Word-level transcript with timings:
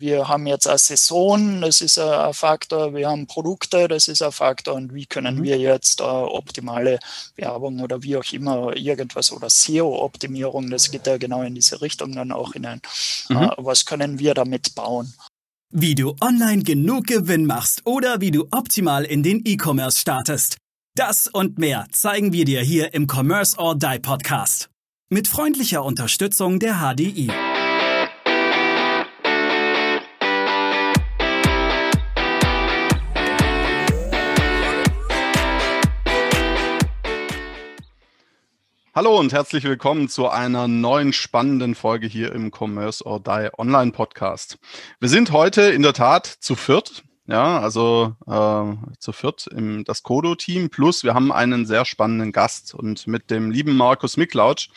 wir 0.00 0.28
haben 0.28 0.46
jetzt 0.46 0.66
eine 0.66 0.78
Saison, 0.78 1.60
das 1.60 1.82
ist 1.82 1.98
ein 1.98 2.32
Faktor, 2.32 2.94
wir 2.94 3.08
haben 3.08 3.26
Produkte, 3.26 3.86
das 3.86 4.08
ist 4.08 4.22
ein 4.22 4.32
Faktor 4.32 4.74
und 4.74 4.94
wie 4.94 5.06
können 5.06 5.36
mhm. 5.36 5.42
wir 5.42 5.58
jetzt 5.58 6.00
äh, 6.00 6.04
optimale 6.04 6.98
Werbung 7.36 7.80
oder 7.80 8.02
wie 8.02 8.16
auch 8.16 8.32
immer 8.32 8.74
irgendwas 8.76 9.30
oder 9.30 9.50
SEO-Optimierung, 9.50 10.70
das 10.70 10.90
geht 10.90 11.06
ja 11.06 11.18
genau 11.18 11.42
in 11.42 11.54
diese 11.54 11.82
Richtung 11.82 12.14
dann 12.14 12.32
auch 12.32 12.54
hinein. 12.54 12.80
Mhm. 13.28 13.36
Äh, 13.36 13.50
was 13.58 13.84
können 13.84 14.18
wir 14.18 14.34
damit 14.34 14.74
bauen? 14.74 15.12
Wie 15.70 15.94
du 15.94 16.16
online 16.20 16.62
genug 16.62 17.06
Gewinn 17.06 17.46
machst 17.46 17.82
oder 17.84 18.20
wie 18.20 18.30
du 18.30 18.48
optimal 18.50 19.04
in 19.04 19.22
den 19.22 19.42
E-Commerce 19.44 20.00
startest. 20.00 20.56
Das 20.96 21.28
und 21.28 21.58
mehr 21.58 21.86
zeigen 21.92 22.32
wir 22.32 22.44
dir 22.44 22.62
hier 22.62 22.94
im 22.94 23.06
Commerce 23.06 23.56
or 23.56 23.76
Die 23.76 24.00
Podcast. 24.00 24.68
Mit 25.10 25.28
freundlicher 25.28 25.84
Unterstützung 25.84 26.58
der 26.58 26.80
HDI. 26.80 27.30
Hallo 38.92 39.16
und 39.20 39.32
herzlich 39.32 39.62
willkommen 39.62 40.08
zu 40.08 40.28
einer 40.28 40.66
neuen 40.66 41.12
spannenden 41.12 41.76
Folge 41.76 42.08
hier 42.08 42.32
im 42.32 42.50
Commerce 42.50 43.06
or 43.06 43.20
Die 43.20 43.48
Online 43.56 43.92
Podcast. 43.92 44.58
Wir 44.98 45.08
sind 45.08 45.30
heute 45.30 45.62
in 45.62 45.82
der 45.82 45.92
Tat 45.92 46.26
zu 46.26 46.56
viert. 46.56 47.04
Ja, 47.28 47.60
also 47.60 48.16
äh, 48.26 48.96
zu 48.98 49.12
viert 49.12 49.46
im 49.46 49.84
das 49.84 50.02
Kodo-Team. 50.02 50.70
Plus 50.70 51.04
wir 51.04 51.14
haben 51.14 51.30
einen 51.30 51.66
sehr 51.66 51.84
spannenden 51.84 52.32
Gast 52.32 52.74
und 52.74 53.06
mit 53.06 53.30
dem 53.30 53.52
lieben 53.52 53.76
Markus 53.76 54.16
Miklautsch 54.16 54.70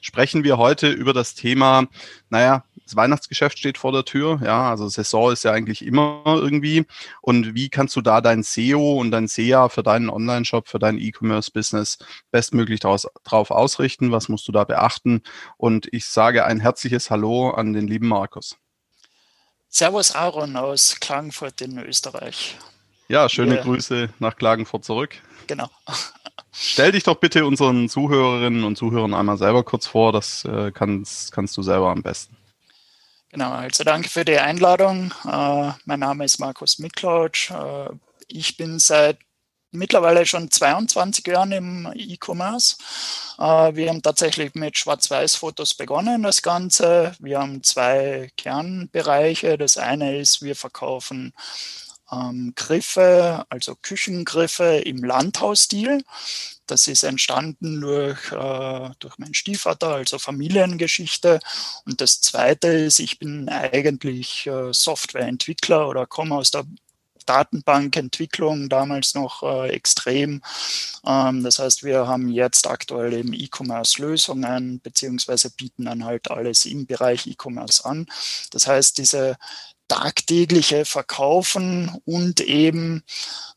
sprechen 0.00 0.44
wir 0.44 0.56
heute 0.56 0.88
über 0.88 1.12
das 1.12 1.34
Thema, 1.34 1.88
naja, 2.30 2.64
das 2.88 2.96
Weihnachtsgeschäft 2.96 3.58
steht 3.58 3.76
vor 3.76 3.92
der 3.92 4.06
Tür, 4.06 4.40
ja, 4.42 4.70
also 4.70 4.88
Saison 4.88 5.30
ist 5.30 5.44
ja 5.44 5.52
eigentlich 5.52 5.84
immer 5.84 6.22
irgendwie. 6.24 6.86
Und 7.20 7.54
wie 7.54 7.68
kannst 7.68 7.94
du 7.96 8.00
da 8.00 8.22
dein 8.22 8.42
SEO 8.42 8.98
und 8.98 9.10
dein 9.10 9.28
SEA 9.28 9.68
für 9.68 9.82
deinen 9.82 10.08
Online-Shop, 10.08 10.68
für 10.68 10.78
dein 10.78 10.98
E-Commerce-Business 10.98 11.98
bestmöglich 12.30 12.80
daraus, 12.80 13.06
drauf 13.24 13.50
ausrichten? 13.50 14.10
Was 14.10 14.30
musst 14.30 14.48
du 14.48 14.52
da 14.52 14.64
beachten? 14.64 15.22
Und 15.58 15.86
ich 15.92 16.06
sage 16.06 16.46
ein 16.46 16.60
herzliches 16.60 17.10
Hallo 17.10 17.50
an 17.50 17.74
den 17.74 17.86
lieben 17.86 18.08
Markus. 18.08 18.56
Servus 19.68 20.14
Aaron 20.14 20.56
aus 20.56 20.96
Klagenfurt 20.98 21.60
in 21.60 21.78
Österreich. 21.78 22.56
Ja, 23.08 23.28
schöne 23.28 23.56
yeah. 23.56 23.64
Grüße 23.64 24.08
nach 24.18 24.36
Klagenfurt 24.36 24.86
zurück. 24.86 25.16
Genau. 25.46 25.68
Stell 26.52 26.92
dich 26.92 27.04
doch 27.04 27.16
bitte 27.16 27.44
unseren 27.44 27.90
Zuhörerinnen 27.90 28.64
und 28.64 28.76
Zuhörern 28.76 29.12
einmal 29.12 29.36
selber 29.36 29.62
kurz 29.62 29.86
vor. 29.86 30.12
Das 30.12 30.46
äh, 30.46 30.72
kannst, 30.72 31.32
kannst 31.32 31.54
du 31.58 31.62
selber 31.62 31.90
am 31.90 32.02
besten. 32.02 32.37
Genau, 33.30 33.50
also 33.52 33.84
danke 33.84 34.08
für 34.08 34.24
die 34.24 34.38
Einladung. 34.38 35.12
Äh, 35.24 35.72
mein 35.84 36.00
Name 36.00 36.24
ist 36.24 36.38
Markus 36.38 36.78
Miklautsch. 36.78 37.50
Äh, 37.50 37.90
ich 38.26 38.56
bin 38.56 38.78
seit 38.78 39.18
mittlerweile 39.70 40.24
schon 40.24 40.50
22 40.50 41.26
Jahren 41.26 41.52
im 41.52 41.92
E-Commerce. 41.94 42.76
Äh, 43.38 43.74
wir 43.74 43.90
haben 43.90 44.00
tatsächlich 44.00 44.54
mit 44.54 44.78
Schwarz-Weiß-Fotos 44.78 45.74
begonnen, 45.74 46.22
das 46.22 46.40
Ganze. 46.40 47.12
Wir 47.18 47.40
haben 47.40 47.62
zwei 47.62 48.30
Kernbereiche. 48.38 49.58
Das 49.58 49.76
eine 49.76 50.18
ist, 50.18 50.40
wir 50.42 50.56
verkaufen 50.56 51.34
ähm, 52.10 52.52
Griffe, 52.54 53.44
also 53.48 53.76
Küchengriffe 53.76 54.82
im 54.84 55.04
Landhausstil. 55.04 56.04
Das 56.66 56.86
ist 56.86 57.02
entstanden 57.02 57.80
durch, 57.80 58.32
äh, 58.32 58.90
durch 58.98 59.18
meinen 59.18 59.34
Stiefvater, 59.34 59.94
also 59.94 60.18
Familiengeschichte. 60.18 61.40
Und 61.86 62.00
das 62.00 62.20
Zweite 62.20 62.68
ist, 62.68 62.98
ich 62.98 63.18
bin 63.18 63.48
eigentlich 63.48 64.46
äh, 64.46 64.72
Softwareentwickler 64.72 65.88
oder 65.88 66.06
komme 66.06 66.34
aus 66.36 66.50
der 66.50 66.64
Datenbankentwicklung 67.28 68.68
damals 68.68 69.14
noch 69.14 69.42
äh, 69.42 69.68
extrem. 69.70 70.40
Ähm, 71.06 71.42
das 71.42 71.58
heißt, 71.58 71.84
wir 71.84 72.06
haben 72.06 72.28
jetzt 72.28 72.66
aktuell 72.66 73.12
eben 73.12 73.34
E-Commerce-Lösungen 73.34 74.80
beziehungsweise 74.80 75.50
bieten 75.50 75.84
dann 75.84 76.04
halt 76.04 76.30
alles 76.30 76.64
im 76.64 76.86
Bereich 76.86 77.26
E-Commerce 77.26 77.84
an. 77.84 78.06
Das 78.50 78.66
heißt, 78.66 78.96
diese 78.98 79.36
tagtägliche 79.88 80.84
Verkaufen 80.84 81.90
und 82.04 82.40
eben 82.40 83.02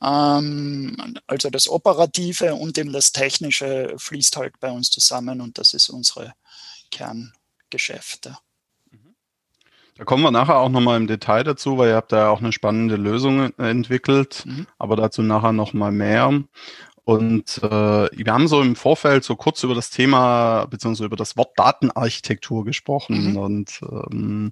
ähm, 0.01 0.95
also 1.27 1.49
das 1.49 1.69
Operative 1.69 2.55
und 2.55 2.77
eben 2.77 2.93
das 2.93 3.11
Technische 3.11 3.93
fließt 3.97 4.37
halt 4.37 4.59
bei 4.59 4.71
uns 4.71 4.89
zusammen 4.89 5.41
und 5.41 5.57
das 5.57 5.73
ist 5.73 5.89
unsere 5.89 6.33
Kerngeschäfte. 6.89 8.37
Mhm. 8.89 9.15
Da 9.97 10.05
kommen 10.05 10.23
wir 10.23 10.31
nachher 10.31 10.57
auch 10.57 10.69
nochmal 10.69 10.97
im 10.97 11.07
Detail 11.07 11.43
dazu, 11.43 11.77
weil 11.77 11.89
ihr 11.89 11.95
habt 11.95 12.13
da 12.13 12.29
auch 12.29 12.39
eine 12.39 12.53
spannende 12.53 12.95
Lösung 12.95 13.53
entwickelt, 13.57 14.43
mhm. 14.45 14.67
aber 14.79 14.95
dazu 14.95 15.21
nachher 15.21 15.51
nochmal 15.51 15.91
mehr. 15.91 16.43
Und 17.03 17.57
äh, 17.63 17.67
wir 17.67 18.31
haben 18.31 18.47
so 18.47 18.61
im 18.61 18.75
Vorfeld 18.75 19.23
so 19.23 19.35
kurz 19.35 19.63
über 19.63 19.73
das 19.73 19.89
Thema 19.89 20.65
beziehungsweise 20.65 21.05
über 21.05 21.15
das 21.15 21.35
Wort 21.35 21.57
Datenarchitektur 21.57 22.63
gesprochen. 22.63 23.31
Mhm. 23.31 23.37
Und 23.37 23.81
ähm, 23.81 24.51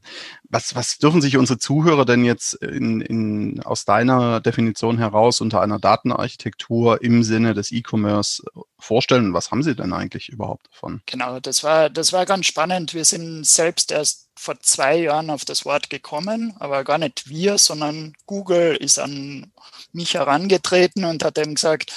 was, 0.50 0.74
was 0.74 0.98
dürfen 0.98 1.22
sich 1.22 1.38
unsere 1.38 1.60
Zuhörer 1.60 2.06
denn 2.06 2.26
jetzt 2.26 2.56
in, 2.56 3.02
in, 3.02 3.62
aus 3.64 3.86
deiner 3.86 4.40
Definition 4.40 4.98
heraus 4.98 5.42
unter 5.42 5.62
einer 5.62 5.78
Datenarchitektur 5.78 7.04
im 7.04 7.22
Sinne 7.24 7.54
des 7.54 7.72
E-Commerce 7.72 8.44
vorstellen? 8.80 9.34
Was 9.34 9.52
haben 9.52 9.62
sie 9.62 9.76
denn 9.76 9.94
eigentlich 9.94 10.30
überhaupt 10.30 10.68
davon? 10.74 11.02
Genau, 11.06 11.40
das 11.40 11.64
war, 11.64 11.92
das 11.92 12.14
war 12.14 12.26
ganz 12.26 12.48
spannend. 12.48 12.96
Wir 12.96 13.06
sind 13.06 13.46
selbst 13.46 13.92
erst 13.92 14.28
vor 14.39 14.57
zwei 14.61 14.95
Jahren 15.00 15.29
auf 15.29 15.44
das 15.44 15.66
Wort 15.66 15.89
gekommen, 15.89 16.55
aber 16.59 16.85
gar 16.85 16.97
nicht 16.97 17.27
wir, 17.27 17.57
sondern 17.57 18.13
Google 18.25 18.77
ist 18.77 18.97
an 18.97 19.51
mich 19.91 20.13
herangetreten 20.13 21.03
und 21.03 21.25
hat 21.25 21.38
eben 21.38 21.55
gesagt, 21.55 21.91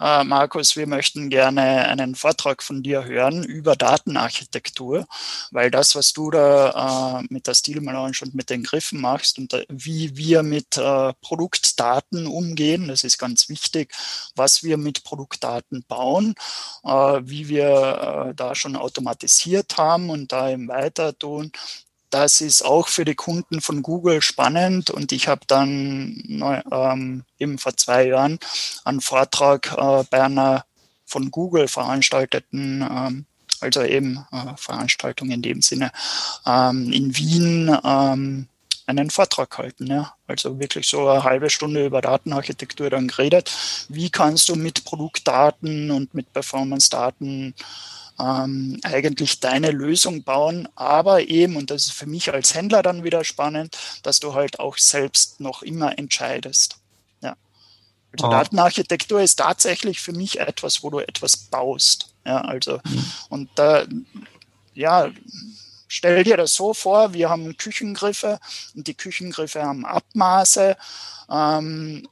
äh, 0.00 0.22
Markus, 0.22 0.76
wir 0.76 0.86
möchten 0.86 1.28
gerne 1.28 1.88
einen 1.88 2.14
Vortrag 2.14 2.62
von 2.62 2.84
dir 2.84 3.04
hören 3.04 3.42
über 3.42 3.74
Datenarchitektur, 3.74 5.08
weil 5.50 5.72
das, 5.72 5.96
was 5.96 6.12
du 6.12 6.30
da 6.30 7.18
äh, 7.20 7.26
mit 7.30 7.48
der 7.48 7.54
Steel 7.54 7.80
Melange 7.80 8.18
und 8.22 8.32
mit 8.32 8.48
den 8.48 8.62
Griffen 8.62 9.00
machst 9.00 9.36
und 9.38 9.52
äh, 9.54 9.66
wie 9.68 10.16
wir 10.16 10.44
mit 10.44 10.76
äh, 10.76 11.12
Produktdaten 11.20 12.28
umgehen, 12.28 12.86
das 12.86 13.02
ist 13.02 13.18
ganz 13.18 13.48
wichtig, 13.48 13.92
was 14.36 14.62
wir 14.62 14.76
mit 14.76 15.02
Produktdaten 15.02 15.84
bauen, 15.88 16.36
äh, 16.84 16.90
wie 17.24 17.48
wir 17.48 18.28
äh, 18.30 18.34
da 18.36 18.54
schon 18.54 18.76
automatisiert 18.76 19.76
haben 19.76 20.10
und 20.10 20.30
da 20.30 20.50
eben 20.50 20.68
weiter 20.68 21.18
tun, 21.18 21.50
das 22.10 22.40
ist 22.40 22.62
auch 22.62 22.88
für 22.88 23.04
die 23.04 23.14
Kunden 23.14 23.60
von 23.60 23.82
Google 23.82 24.22
spannend 24.22 24.90
und 24.90 25.12
ich 25.12 25.28
habe 25.28 25.42
dann 25.46 26.64
ähm, 26.70 27.24
eben 27.38 27.58
vor 27.58 27.76
zwei 27.76 28.06
Jahren 28.06 28.38
einen 28.84 29.00
Vortrag 29.00 29.72
äh, 29.76 30.04
bei 30.10 30.22
einer 30.22 30.64
von 31.04 31.30
Google 31.30 31.68
veranstalteten, 31.68 32.82
ähm, 32.82 33.26
also 33.60 33.82
eben 33.82 34.24
äh, 34.30 34.56
Veranstaltung 34.56 35.30
in 35.30 35.42
dem 35.42 35.62
Sinne, 35.62 35.90
ähm, 36.46 36.92
in 36.92 37.16
Wien 37.16 37.76
ähm, 37.84 38.48
einen 38.86 39.10
Vortrag 39.10 39.50
gehalten. 39.50 39.86
Ja. 39.86 40.14
Also 40.26 40.58
wirklich 40.58 40.88
so 40.88 41.08
eine 41.08 41.24
halbe 41.24 41.50
Stunde 41.50 41.84
über 41.84 42.00
Datenarchitektur 42.00 42.90
dann 42.90 43.08
geredet. 43.08 43.52
Wie 43.88 44.10
kannst 44.10 44.48
du 44.48 44.56
mit 44.56 44.84
Produktdaten 44.84 45.90
und 45.90 46.14
mit 46.14 46.32
Performance-Daten 46.32 47.54
ähm, 48.20 48.80
eigentlich 48.82 49.40
deine 49.40 49.70
Lösung 49.70 50.24
bauen, 50.24 50.68
aber 50.74 51.22
eben, 51.28 51.56
und 51.56 51.70
das 51.70 51.86
ist 51.86 51.92
für 51.92 52.06
mich 52.06 52.32
als 52.32 52.54
Händler 52.54 52.82
dann 52.82 53.04
wieder 53.04 53.24
spannend, 53.24 53.76
dass 54.02 54.20
du 54.20 54.34
halt 54.34 54.58
auch 54.58 54.76
selbst 54.76 55.40
noch 55.40 55.62
immer 55.62 55.98
entscheidest. 55.98 56.78
Ja. 57.22 57.36
Also 58.12 58.26
oh. 58.26 58.30
Datenarchitektur 58.30 59.20
ist 59.20 59.36
tatsächlich 59.36 60.00
für 60.00 60.12
mich 60.12 60.40
etwas, 60.40 60.82
wo 60.82 60.90
du 60.90 60.98
etwas 60.98 61.36
baust. 61.36 62.12
Ja, 62.24 62.40
also, 62.42 62.80
mhm. 62.84 63.04
und 63.30 63.50
da, 63.54 63.86
ja, 64.74 65.10
stell 65.86 66.24
dir 66.24 66.36
das 66.36 66.54
so 66.54 66.74
vor, 66.74 67.14
wir 67.14 67.30
haben 67.30 67.56
Küchengriffe 67.56 68.38
und 68.74 68.86
die 68.86 68.94
Küchengriffe 68.94 69.62
haben 69.62 69.86
Abmaße. 69.86 70.76
Ähm, 71.30 72.06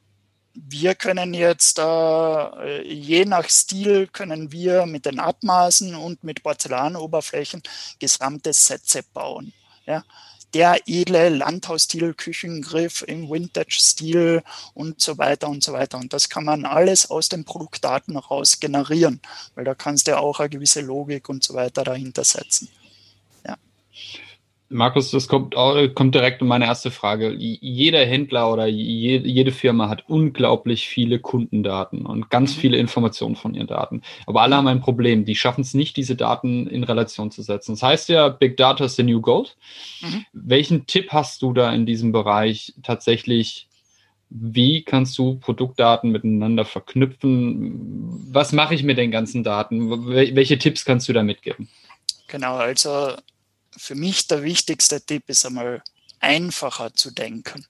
wir 0.57 0.95
können 0.95 1.35
jetzt, 1.35 1.79
äh, 1.79 2.83
je 2.83 3.25
nach 3.25 3.49
Stil, 3.49 4.07
können 4.07 4.53
wir 4.53 4.87
mit 4.87 5.07
den 5.07 5.21
Abmaßen 5.21 5.95
und 5.95 6.25
mit 6.25 6.43
Porzellanoberflächen 6.43 7.63
gesamte 7.99 8.53
Sätze 8.53 9.03
bauen. 9.13 9.53
Ja. 9.87 10.05
Der 10.55 10.81
edle 10.87 11.29
Landhausstil, 11.29 12.15
Küchengriff 12.15 13.03
im 13.07 13.29
Vintage-Stil 13.29 14.43
und 14.75 15.01
so 15.01 15.19
weiter 15.19 15.49
und 15.49 15.63
so 15.63 15.73
weiter. 15.73 15.99
Und 15.99 16.13
das 16.13 16.29
kann 16.29 16.45
man 16.45 16.65
alles 16.65 17.11
aus 17.11 17.29
den 17.29 17.45
Produktdaten 17.45 18.17
raus 18.17 18.59
generieren, 18.59 19.21
weil 19.55 19.65
da 19.65 19.75
kannst 19.75 20.07
du 20.07 20.13
ja 20.13 20.19
auch 20.19 20.41
eine 20.41 20.49
gewisse 20.49 20.81
Logik 20.81 21.29
und 21.29 21.45
so 21.45 21.55
weiter 21.55 21.85
dahinter 21.85 22.25
setzen. 22.25 22.69
Markus, 24.69 25.13
das 25.13 25.29
kommt, 25.29 25.55
kommt 25.55 26.15
direkt 26.15 26.43
um 26.43 26.49
meine 26.49 26.65
erste 26.65 26.91
Frage. 26.91 27.33
Jeder 27.33 28.05
Händler 28.05 28.53
oder 28.53 28.67
jede 28.67 29.53
Firma 29.53 29.89
hat 29.89 30.05
unglaublich 30.09 30.89
viele 30.89 31.21
Kundendaten 31.21 32.05
und 32.05 32.31
ganz 32.31 32.57
mhm. 32.57 32.61
viele 32.61 32.77
Informationen 32.79 33.37
von 33.37 33.55
ihren 33.55 33.69
Daten. 33.69 34.03
Aber 34.27 34.43
alle 34.43 34.57
haben 34.57 34.67
ein 34.67 34.81
Problem. 34.81 35.25
Die 35.25 35.37
schaffen 35.37 35.61
es 35.61 35.75
nicht, 35.75 35.97
diese 35.97 36.17
Daten 36.17 36.67
in 36.67 36.83
Relation 36.83 37.31
zu 37.31 37.43
setzen. 37.43 37.75
Das 37.75 37.83
heißt 37.83 38.09
ja, 38.09 38.29
Big 38.29 38.57
Data 38.57 38.85
ist 38.85 38.97
the 38.97 39.05
new 39.05 39.21
gold. 39.21 39.57
Mhm. 40.01 40.25
Welchen 40.33 40.87
Tipp 40.87 41.13
hast 41.13 41.43
du 41.43 41.53
da 41.53 41.73
in 41.73 41.87
diesem 41.87 42.11
Bereich 42.11 42.75
tatsächlich? 42.83 43.69
Wie 44.31 44.83
kannst 44.83 45.17
du 45.19 45.37
Produktdaten 45.37 46.11
miteinander 46.11 46.65
verknüpfen? 46.65 48.27
Was 48.33 48.53
mache 48.53 48.75
ich 48.75 48.83
mit 48.83 48.99
den 48.99 49.13
ganzen 49.13 49.45
Daten? 49.45 50.09
Welche 50.09 50.59
Tipps 50.59 50.85
kannst 50.85 51.09
du 51.09 51.13
da 51.13 51.23
mitgeben? 51.23 51.69
Genau, 52.27 52.57
also 52.57 53.13
für 53.77 53.95
mich 53.95 54.27
der 54.27 54.43
wichtigste 54.43 55.01
Tipp 55.01 55.25
ist 55.29 55.47
einmal 55.47 55.83
einfacher 56.21 56.95
zu 56.95 57.11
denken. 57.11 57.67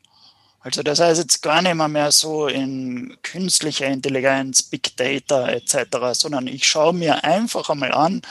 Also 0.61 0.83
das 0.83 0.99
heißt 0.99 1.21
jetzt 1.21 1.43
gar 1.43 1.63
nicht 1.63 1.75
mehr, 1.75 2.11
so 2.11 2.49
in 2.49 3.17
künstlicher 3.23 3.87
Intelligenz, 3.87 4.65
Big 4.65 4.97
Data 4.97 5.49
etc., 5.49 5.97
sondern 6.13 6.49
ich 6.49 6.67
schaue 6.67 6.93
mir 6.93 7.23
einfach 7.23 7.71
einmal 7.71 7.93
an, 7.93 8.23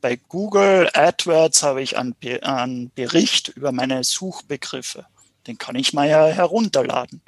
bei 0.00 0.16
Google 0.16 0.88
AdWords 0.92 1.62
habe 1.62 1.82
ich 1.82 1.96
einen, 1.96 2.14
einen 2.42 2.90
Bericht 2.90 3.48
über 3.48 3.72
meine 3.72 4.04
Suchbegriffe. 4.04 5.06
Den 5.46 5.58
kann 5.58 5.76
ich 5.76 5.92
mal 5.92 6.08
ja 6.08 6.26
herunterladen. 6.26 7.20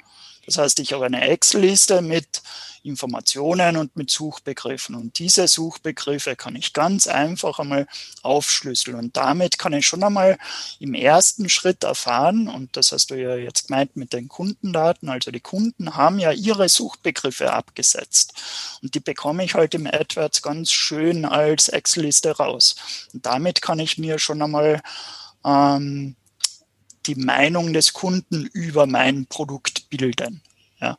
Das 0.51 0.57
heißt, 0.57 0.79
ich 0.81 0.91
habe 0.91 1.05
eine 1.05 1.29
Excel-Liste 1.29 2.01
mit 2.01 2.41
Informationen 2.83 3.77
und 3.77 3.95
mit 3.95 4.09
Suchbegriffen. 4.09 4.95
Und 4.95 5.17
diese 5.17 5.47
Suchbegriffe 5.47 6.35
kann 6.35 6.57
ich 6.57 6.73
ganz 6.73 7.07
einfach 7.07 7.59
einmal 7.59 7.87
aufschlüsseln. 8.21 8.97
Und 8.97 9.15
damit 9.15 9.57
kann 9.57 9.71
ich 9.71 9.87
schon 9.87 10.03
einmal 10.03 10.37
im 10.79 10.93
ersten 10.93 11.47
Schritt 11.47 11.85
erfahren, 11.85 12.49
und 12.49 12.75
das 12.75 12.91
hast 12.91 13.11
du 13.11 13.15
ja 13.15 13.37
jetzt 13.37 13.67
gemeint 13.67 13.95
mit 13.95 14.11
den 14.11 14.27
Kundendaten, 14.27 15.07
also 15.07 15.31
die 15.31 15.39
Kunden 15.39 15.95
haben 15.95 16.19
ja 16.19 16.31
ihre 16.33 16.67
Suchbegriffe 16.67 17.53
abgesetzt. 17.53 18.33
Und 18.81 18.93
die 18.93 18.99
bekomme 18.99 19.45
ich 19.45 19.53
halt 19.53 19.73
im 19.73 19.87
AdWords 19.87 20.41
ganz 20.41 20.73
schön 20.73 21.23
als 21.23 21.69
Excel-Liste 21.69 22.35
raus. 22.35 22.75
Und 23.13 23.25
damit 23.25 23.61
kann 23.61 23.79
ich 23.79 23.97
mir 23.97 24.19
schon 24.19 24.41
einmal 24.41 24.81
ähm, 25.45 26.17
die 27.05 27.15
Meinung 27.15 27.73
des 27.73 27.93
Kunden 27.93 28.45
über 28.47 28.85
mein 28.85 29.25
Produkt 29.25 29.80
bilden. 29.91 30.41
Ja. 30.79 30.97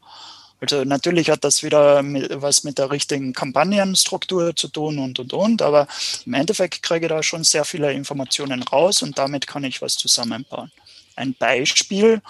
Also 0.61 0.85
natürlich 0.85 1.29
hat 1.29 1.43
das 1.43 1.65
wieder 1.65 2.05
mit, 2.05 2.41
was 2.41 2.63
mit 2.63 2.79
der 2.79 2.93
richtigen 2.93 3.33
Kampagnenstruktur 3.33 4.55
zu 4.55 4.69
tun 4.69 5.01
und, 5.01 5.19
und, 5.19 5.33
und, 5.33 5.61
aber 5.61 5.89
im 6.25 6.35
Endeffekt 6.35 6.85
kriege 6.85 7.07
ich 7.07 7.11
da 7.11 7.21
schon 7.25 7.43
sehr 7.43 7.65
viele 7.65 7.93
Informationen 7.93 8.63
raus 8.63 9.03
und 9.03 9.19
damit 9.19 9.49
kann 9.49 9.65
ich 9.65 9.83
was 9.83 9.97
zusammenbauen. 9.97 10.71
Ein 11.17 11.35
Beispiel, 11.35 12.23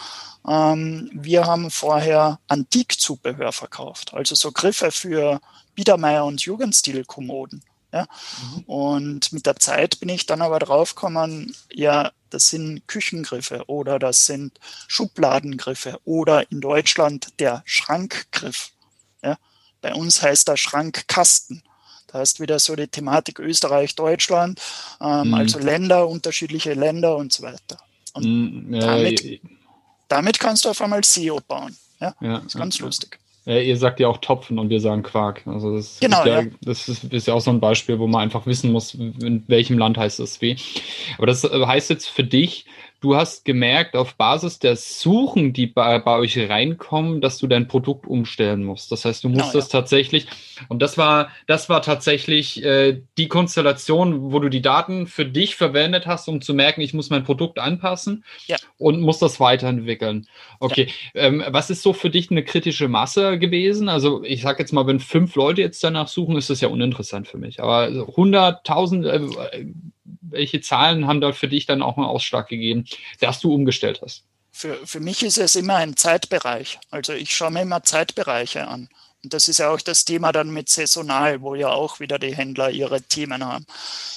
ähm, 0.48 1.10
wir 1.12 1.44
haben 1.44 1.70
vorher 1.70 2.40
Antikzubehör 2.48 3.52
verkauft, 3.52 4.14
also 4.14 4.34
so 4.34 4.50
Griffe 4.50 4.90
für 4.90 5.40
Biedermeier 5.74 6.24
und 6.24 6.40
Jugendstil-Kommoden. 6.40 7.62
Ja? 7.92 8.06
Mhm. 8.56 8.62
Und 8.62 9.32
mit 9.34 9.44
der 9.44 9.56
Zeit 9.56 10.00
bin 10.00 10.08
ich 10.08 10.24
dann 10.24 10.40
aber 10.40 10.58
draufgekommen, 10.58 11.54
ja, 11.70 12.12
das 12.32 12.48
sind 12.48 12.86
Küchengriffe 12.88 13.64
oder 13.66 13.98
das 13.98 14.26
sind 14.26 14.58
Schubladengriffe 14.88 16.00
oder 16.04 16.50
in 16.50 16.60
Deutschland 16.60 17.28
der 17.40 17.62
Schrankgriff. 17.66 18.70
Ja? 19.22 19.36
Bei 19.80 19.94
uns 19.94 20.22
heißt 20.22 20.48
der 20.48 20.56
Schrankkasten. 20.56 21.62
Da 22.06 22.20
ist 22.22 22.40
wieder 22.40 22.58
so 22.58 22.76
die 22.76 22.88
Thematik 22.88 23.38
Österreich, 23.38 23.94
Deutschland, 23.94 24.60
ähm, 25.00 25.28
mhm. 25.28 25.34
also 25.34 25.58
Länder, 25.58 26.08
unterschiedliche 26.08 26.74
Länder 26.74 27.16
und 27.16 27.32
so 27.32 27.42
weiter. 27.42 27.78
Und 28.12 28.24
mhm, 28.24 28.74
ja, 28.74 28.80
damit, 28.80 29.40
damit 30.08 30.38
kannst 30.38 30.64
du 30.64 30.70
auf 30.70 30.80
einmal 30.82 31.02
SEO 31.04 31.40
bauen. 31.40 31.76
Ja, 32.00 32.14
ja 32.20 32.38
ist 32.38 32.56
ganz 32.56 32.78
ja, 32.78 32.84
lustig. 32.84 33.18
Ja, 33.44 33.58
ihr 33.58 33.76
sagt 33.76 33.98
ja 33.98 34.06
auch 34.06 34.18
Topfen 34.18 34.58
und 34.58 34.70
wir 34.70 34.80
sagen 34.80 35.02
Quark. 35.02 35.42
Also 35.46 35.74
das, 35.74 35.98
genau, 36.00 36.20
ist, 36.20 36.26
ja, 36.26 36.40
ja. 36.42 36.48
das 36.62 36.88
ist, 36.88 37.04
ist, 37.04 37.26
ja 37.26 37.34
auch 37.34 37.40
so 37.40 37.50
ein 37.50 37.58
Beispiel, 37.60 37.98
wo 37.98 38.06
man 38.06 38.20
einfach 38.20 38.46
wissen 38.46 38.70
muss, 38.70 38.94
in 38.94 39.42
welchem 39.48 39.78
Land 39.78 39.98
heißt 39.98 40.20
das 40.20 40.40
wie. 40.40 40.56
Aber 41.18 41.26
das 41.26 41.42
äh, 41.42 41.66
heißt 41.66 41.90
jetzt 41.90 42.06
für 42.06 42.22
dich, 42.22 42.66
du 43.02 43.16
hast 43.16 43.44
gemerkt, 43.44 43.96
auf 43.96 44.14
Basis 44.14 44.60
der 44.60 44.76
Suchen, 44.76 45.52
die 45.52 45.66
bei, 45.66 45.98
bei 45.98 46.16
euch 46.16 46.38
reinkommen, 46.38 47.20
dass 47.20 47.36
du 47.38 47.48
dein 47.48 47.66
Produkt 47.66 48.06
umstellen 48.06 48.64
musst. 48.64 48.92
Das 48.92 49.04
heißt, 49.04 49.24
du 49.24 49.28
musst 49.28 49.50
genau, 49.50 49.52
das 49.52 49.72
ja. 49.72 49.80
tatsächlich, 49.80 50.28
und 50.68 50.80
das 50.80 50.96
war, 50.96 51.30
das 51.48 51.68
war 51.68 51.82
tatsächlich 51.82 52.64
äh, 52.64 53.02
die 53.18 53.26
Konstellation, 53.26 54.32
wo 54.32 54.38
du 54.38 54.48
die 54.48 54.62
Daten 54.62 55.08
für 55.08 55.26
dich 55.26 55.56
verwendet 55.56 56.06
hast, 56.06 56.28
um 56.28 56.40
zu 56.40 56.54
merken, 56.54 56.80
ich 56.80 56.94
muss 56.94 57.10
mein 57.10 57.24
Produkt 57.24 57.58
anpassen 57.58 58.24
ja. 58.46 58.56
und 58.78 59.00
muss 59.00 59.18
das 59.18 59.40
weiterentwickeln. 59.40 60.28
Okay, 60.60 60.88
ja. 61.12 61.22
ähm, 61.22 61.42
was 61.48 61.70
ist 61.70 61.82
so 61.82 61.92
für 61.92 62.08
dich 62.08 62.30
eine 62.30 62.44
kritische 62.44 62.86
Masse 62.86 63.36
gewesen? 63.38 63.88
Also 63.88 64.22
ich 64.22 64.42
sage 64.42 64.60
jetzt 64.60 64.72
mal, 64.72 64.86
wenn 64.86 65.00
fünf 65.00 65.34
Leute 65.34 65.60
jetzt 65.60 65.82
danach 65.82 66.06
suchen, 66.06 66.36
ist 66.36 66.50
das 66.50 66.60
ja 66.60 66.68
uninteressant 66.68 67.26
für 67.26 67.38
mich. 67.38 67.60
Aber 67.60 67.86
100.000, 67.88 69.06
äh, 69.08 69.66
welche 70.20 70.60
Zahlen 70.60 71.06
haben 71.06 71.20
da 71.20 71.32
für 71.32 71.48
dich 71.48 71.66
dann 71.66 71.82
auch 71.82 71.96
einen 71.96 72.06
Ausschlag 72.06 72.48
gegeben, 72.48 72.86
dass 73.20 73.40
du 73.40 73.52
umgestellt 73.52 74.00
hast? 74.02 74.24
Für, 74.50 74.86
für 74.86 75.00
mich 75.00 75.22
ist 75.22 75.38
es 75.38 75.56
immer 75.56 75.76
ein 75.76 75.96
Zeitbereich. 75.96 76.78
Also 76.90 77.14
ich 77.14 77.34
schaue 77.34 77.50
mir 77.50 77.62
immer 77.62 77.82
Zeitbereiche 77.82 78.68
an. 78.68 78.88
Und 79.24 79.34
das 79.34 79.46
ist 79.48 79.58
ja 79.58 79.70
auch 79.70 79.80
das 79.80 80.04
Thema 80.04 80.32
dann 80.32 80.50
mit 80.50 80.68
saisonal, 80.68 81.42
wo 81.42 81.54
ja 81.54 81.68
auch 81.68 82.00
wieder 82.00 82.18
die 82.18 82.34
Händler 82.34 82.70
ihre 82.70 83.02
Themen 83.02 83.44
haben. 83.44 83.66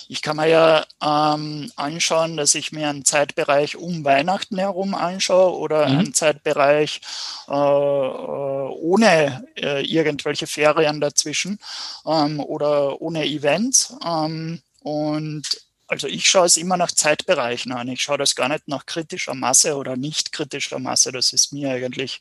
Ich 0.08 0.22
kann 0.22 0.38
mir 0.38 0.48
ja 0.48 0.86
ähm, 1.02 1.72
anschauen, 1.76 2.38
dass 2.38 2.56
ich 2.56 2.72
mir 2.72 2.90
einen 2.90 3.06
Zeitbereich 3.06 3.76
um 3.76 4.04
Weihnachten 4.04 4.58
herum 4.58 4.96
anschaue 4.96 5.56
oder 5.58 5.88
mhm. 5.88 6.00
einen 6.00 6.14
Zeitbereich 6.14 7.02
äh, 7.48 7.54
äh 7.54 8.56
ohne 8.78 9.48
äh, 9.56 9.86
irgendwelche 9.86 10.48
Ferien 10.48 11.00
dazwischen 11.00 11.60
ähm, 12.06 12.40
oder 12.40 13.00
ohne 13.02 13.26
Events. 13.26 13.96
Ähm, 14.06 14.62
und 14.82 15.44
also 15.88 16.08
ich 16.08 16.28
schaue 16.28 16.48
es 16.48 16.58
immer 16.58 16.78
nach 16.78 16.92
Zeitbereichen 16.92 17.72
an. 17.72 17.88
Ich 17.88 18.02
schaue 18.02 18.18
das 18.18 18.36
gar 18.36 18.50
nicht 18.50 18.68
nach 18.68 18.86
kritischer 18.86 19.36
Masse 19.36 19.76
oder 19.76 19.96
nicht 19.96 20.32
kritischer 20.32 20.80
Masse. 20.80 21.12
Das 21.12 21.32
ist 21.32 21.54
mir 21.54 21.72
eigentlich 21.72 22.20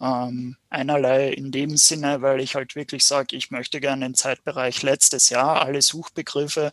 ähm, 0.00 0.56
einerlei 0.70 1.30
in 1.30 1.52
dem 1.52 1.76
Sinne, 1.76 2.22
weil 2.22 2.40
ich 2.40 2.54
halt 2.54 2.74
wirklich 2.74 3.04
sage, 3.04 3.36
ich 3.36 3.50
möchte 3.50 3.80
gerne 3.80 4.06
den 4.06 4.14
Zeitbereich 4.14 4.82
letztes 4.82 5.28
Jahr, 5.30 5.62
alle 5.62 5.82
Suchbegriffe 5.82 6.72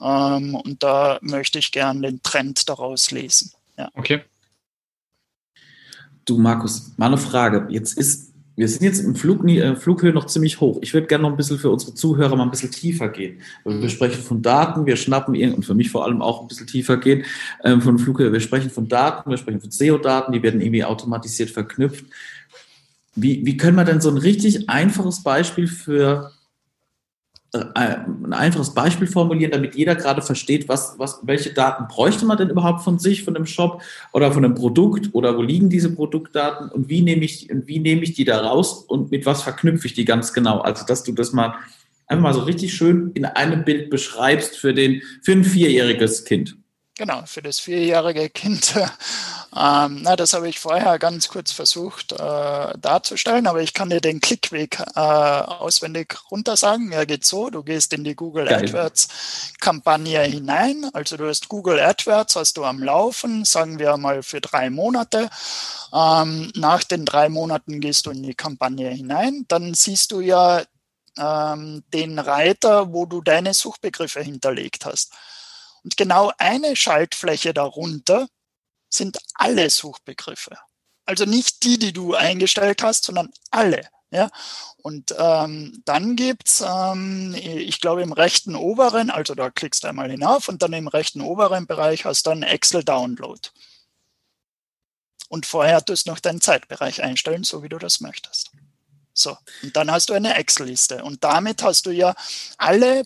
ähm, 0.00 0.54
und 0.54 0.82
da 0.82 1.18
möchte 1.20 1.58
ich 1.58 1.72
gerne 1.72 2.00
den 2.00 2.22
Trend 2.22 2.68
daraus 2.68 3.10
lesen. 3.10 3.52
Ja. 3.76 3.90
Okay. 3.94 4.24
Du 6.24 6.38
Markus, 6.38 6.92
mal 6.96 7.06
eine 7.06 7.18
Frage. 7.18 7.68
Jetzt 7.70 7.96
ist 7.98 8.32
wir 8.56 8.68
sind 8.68 8.82
jetzt 8.82 9.00
im 9.00 9.14
Flug, 9.14 9.46
äh, 9.48 9.76
Flughöhe 9.76 10.12
noch 10.12 10.26
ziemlich 10.26 10.60
hoch. 10.60 10.78
Ich 10.80 10.94
würde 10.94 11.06
gerne 11.06 11.22
noch 11.22 11.30
ein 11.30 11.36
bisschen 11.36 11.58
für 11.58 11.70
unsere 11.70 11.94
Zuhörer 11.94 12.34
mal 12.36 12.44
ein 12.44 12.50
bisschen 12.50 12.70
tiefer 12.70 13.10
gehen. 13.10 13.40
Wir 13.64 13.90
sprechen 13.90 14.22
von 14.22 14.40
Daten, 14.40 14.86
wir 14.86 14.96
schnappen 14.96 15.36
und 15.52 15.64
für 15.64 15.74
mich 15.74 15.90
vor 15.90 16.04
allem 16.04 16.22
auch 16.22 16.40
ein 16.40 16.48
bisschen 16.48 16.66
tiefer 16.66 16.96
gehen 16.96 17.24
ähm, 17.62 17.82
von 17.82 17.98
Flughöhe. 17.98 18.32
Wir 18.32 18.40
sprechen 18.40 18.70
von 18.70 18.88
Daten, 18.88 19.30
wir 19.30 19.36
sprechen 19.36 19.60
von 19.60 19.70
SEO-Daten, 19.70 20.32
die 20.32 20.42
werden 20.42 20.62
irgendwie 20.62 20.84
automatisiert 20.84 21.50
verknüpft. 21.50 22.06
Wie, 23.14 23.44
wie 23.44 23.56
können 23.56 23.76
wir 23.76 23.84
denn 23.84 24.00
so 24.00 24.10
ein 24.10 24.18
richtig 24.18 24.68
einfaches 24.68 25.22
Beispiel 25.22 25.68
für 25.68 26.32
ein 27.74 28.32
einfaches 28.32 28.74
Beispiel 28.74 29.06
formulieren, 29.06 29.52
damit 29.52 29.74
jeder 29.74 29.94
gerade 29.94 30.22
versteht, 30.22 30.68
was, 30.68 30.98
was, 30.98 31.20
welche 31.22 31.52
Daten 31.52 31.88
bräuchte 31.88 32.24
man 32.26 32.38
denn 32.38 32.50
überhaupt 32.50 32.82
von 32.82 32.98
sich, 32.98 33.24
von 33.24 33.34
dem 33.34 33.46
Shop 33.46 33.82
oder 34.12 34.32
von 34.32 34.44
einem 34.44 34.54
Produkt 34.54 35.10
oder 35.12 35.36
wo 35.36 35.42
liegen 35.42 35.70
diese 35.70 35.94
Produktdaten 35.94 36.70
und 36.70 36.88
wie 36.88 37.02
nehme 37.02 37.24
ich, 37.24 37.48
wie 37.50 37.78
nehme 37.78 38.02
ich 38.02 38.14
die 38.14 38.24
da 38.24 38.40
raus 38.40 38.84
und 38.86 39.10
mit 39.10 39.26
was 39.26 39.42
verknüpfe 39.42 39.86
ich 39.86 39.94
die 39.94 40.04
ganz 40.04 40.32
genau? 40.32 40.60
Also, 40.60 40.84
dass 40.86 41.04
du 41.04 41.12
das 41.12 41.32
mal 41.32 41.54
einfach 42.06 42.22
mal 42.22 42.34
so 42.34 42.40
richtig 42.40 42.74
schön 42.74 43.10
in 43.14 43.24
einem 43.24 43.64
Bild 43.64 43.90
beschreibst 43.90 44.56
für 44.56 44.74
den, 44.74 45.02
für 45.22 45.32
ein 45.32 45.44
vierjähriges 45.44 46.24
Kind. 46.24 46.56
Genau, 46.98 47.22
für 47.26 47.42
das 47.42 47.60
vierjährige 47.60 48.30
Kind. 48.30 48.74
Ähm, 49.58 50.02
na, 50.02 50.16
das 50.16 50.34
habe 50.34 50.50
ich 50.50 50.58
vorher 50.58 50.98
ganz 50.98 51.28
kurz 51.28 51.50
versucht 51.50 52.12
äh, 52.12 52.78
darzustellen, 52.78 53.46
aber 53.46 53.62
ich 53.62 53.72
kann 53.72 53.88
dir 53.88 54.02
den 54.02 54.20
Klickweg 54.20 54.78
äh, 54.94 55.00
auswendig 55.00 56.18
runtersagen. 56.30 56.92
Er 56.92 57.06
geht 57.06 57.24
so, 57.24 57.48
du 57.48 57.62
gehst 57.62 57.94
in 57.94 58.04
die 58.04 58.14
Google 58.14 58.46
Geil. 58.46 58.64
AdWords 58.64 59.08
Kampagne 59.58 60.20
hinein. 60.24 60.90
Also 60.92 61.16
du 61.16 61.26
hast 61.26 61.48
Google 61.48 61.80
AdWords, 61.80 62.36
hast 62.36 62.58
du 62.58 62.64
am 62.64 62.82
Laufen, 62.82 63.46
sagen 63.46 63.78
wir 63.78 63.96
mal 63.96 64.22
für 64.22 64.42
drei 64.42 64.68
Monate. 64.68 65.30
Ähm, 65.90 66.52
nach 66.54 66.84
den 66.84 67.06
drei 67.06 67.30
Monaten 67.30 67.80
gehst 67.80 68.04
du 68.04 68.10
in 68.10 68.22
die 68.22 68.34
Kampagne 68.34 68.90
hinein. 68.90 69.46
Dann 69.48 69.72
siehst 69.72 70.12
du 70.12 70.20
ja 70.20 70.64
ähm, 71.16 71.82
den 71.94 72.18
Reiter, 72.18 72.92
wo 72.92 73.06
du 73.06 73.22
deine 73.22 73.54
Suchbegriffe 73.54 74.20
hinterlegt 74.20 74.84
hast. 74.84 75.14
Und 75.82 75.96
genau 75.96 76.30
eine 76.36 76.76
Schaltfläche 76.76 77.54
darunter 77.54 78.26
sind 78.96 79.18
alle 79.34 79.70
Suchbegriffe. 79.70 80.56
Also 81.04 81.24
nicht 81.24 81.62
die, 81.62 81.78
die 81.78 81.92
du 81.92 82.14
eingestellt 82.14 82.82
hast, 82.82 83.04
sondern 83.04 83.30
alle. 83.50 83.88
Ja, 84.10 84.30
und 84.82 85.14
ähm, 85.18 85.82
dann 85.84 86.14
gibt's, 86.14 86.62
ähm, 86.64 87.34
ich 87.34 87.80
glaube, 87.80 88.02
im 88.02 88.12
rechten 88.12 88.54
oberen, 88.54 89.10
also 89.10 89.34
da 89.34 89.50
klickst 89.50 89.82
du 89.82 89.88
einmal 89.88 90.10
hinauf 90.10 90.48
und 90.48 90.62
dann 90.62 90.72
im 90.74 90.86
rechten 90.86 91.20
oberen 91.20 91.66
Bereich 91.66 92.04
hast 92.04 92.24
du 92.24 92.30
dann 92.30 92.44
Excel 92.44 92.84
Download. 92.84 93.40
Und 95.28 95.44
vorher 95.44 95.84
tust 95.84 96.06
du 96.06 96.12
noch 96.12 96.20
deinen 96.20 96.40
Zeitbereich 96.40 97.02
einstellen, 97.02 97.42
so 97.42 97.64
wie 97.64 97.68
du 97.68 97.78
das 97.78 98.00
möchtest. 98.00 98.52
So, 99.12 99.36
und 99.62 99.74
dann 99.74 99.90
hast 99.90 100.08
du 100.08 100.14
eine 100.14 100.34
Excel-Liste. 100.34 101.02
Und 101.02 101.24
damit 101.24 101.62
hast 101.62 101.86
du 101.86 101.90
ja 101.90 102.14
alle 102.58 103.04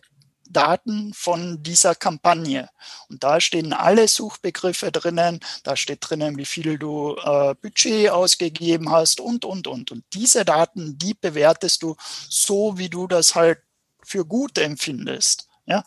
Daten 0.52 1.14
von 1.14 1.62
dieser 1.62 1.94
Kampagne. 1.94 2.68
Und 3.08 3.22
da 3.24 3.40
stehen 3.40 3.72
alle 3.72 4.08
Suchbegriffe 4.08 4.92
drinnen, 4.92 5.40
da 5.62 5.76
steht 5.76 5.98
drinnen, 6.00 6.36
wie 6.36 6.44
viel 6.44 6.78
du 6.78 7.16
äh, 7.16 7.54
Budget 7.54 8.10
ausgegeben 8.10 8.90
hast 8.90 9.20
und, 9.20 9.44
und, 9.44 9.66
und. 9.66 9.90
Und 9.90 10.04
diese 10.12 10.44
Daten, 10.44 10.98
die 10.98 11.14
bewertest 11.14 11.82
du 11.82 11.96
so, 12.28 12.76
wie 12.78 12.88
du 12.88 13.06
das 13.06 13.34
halt 13.34 13.58
für 14.02 14.24
gut 14.24 14.58
empfindest. 14.58 15.46
Ja, 15.66 15.84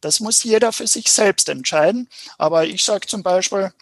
das 0.00 0.20
muss 0.20 0.44
jeder 0.44 0.72
für 0.72 0.86
sich 0.86 1.10
selbst 1.10 1.48
entscheiden. 1.48 2.08
Aber 2.38 2.66
ich 2.66 2.84
sage 2.84 3.06
zum 3.06 3.22
Beispiel, 3.22 3.72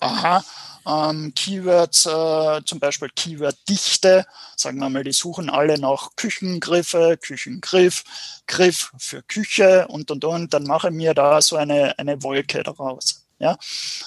aha, 0.00 0.42
ähm, 0.88 1.32
Keywords, 1.34 2.06
äh, 2.06 2.64
zum 2.64 2.80
Beispiel 2.80 3.10
Keyword-Dichte, 3.14 4.26
sagen 4.56 4.78
wir 4.78 4.88
mal, 4.88 5.04
die 5.04 5.12
suchen 5.12 5.50
alle 5.50 5.78
nach 5.78 6.16
Küchengriffe, 6.16 7.18
Küchengriff, 7.20 8.04
Griff 8.46 8.92
für 8.96 9.22
Küche 9.22 9.86
und 9.88 10.10
und 10.10 10.24
und, 10.24 10.54
dann 10.54 10.64
mache 10.64 10.88
ich 10.88 10.94
mir 10.94 11.14
da 11.14 11.42
so 11.42 11.56
eine, 11.56 11.98
eine 11.98 12.22
Wolke 12.22 12.62
daraus. 12.62 13.24
Ja, 13.40 13.56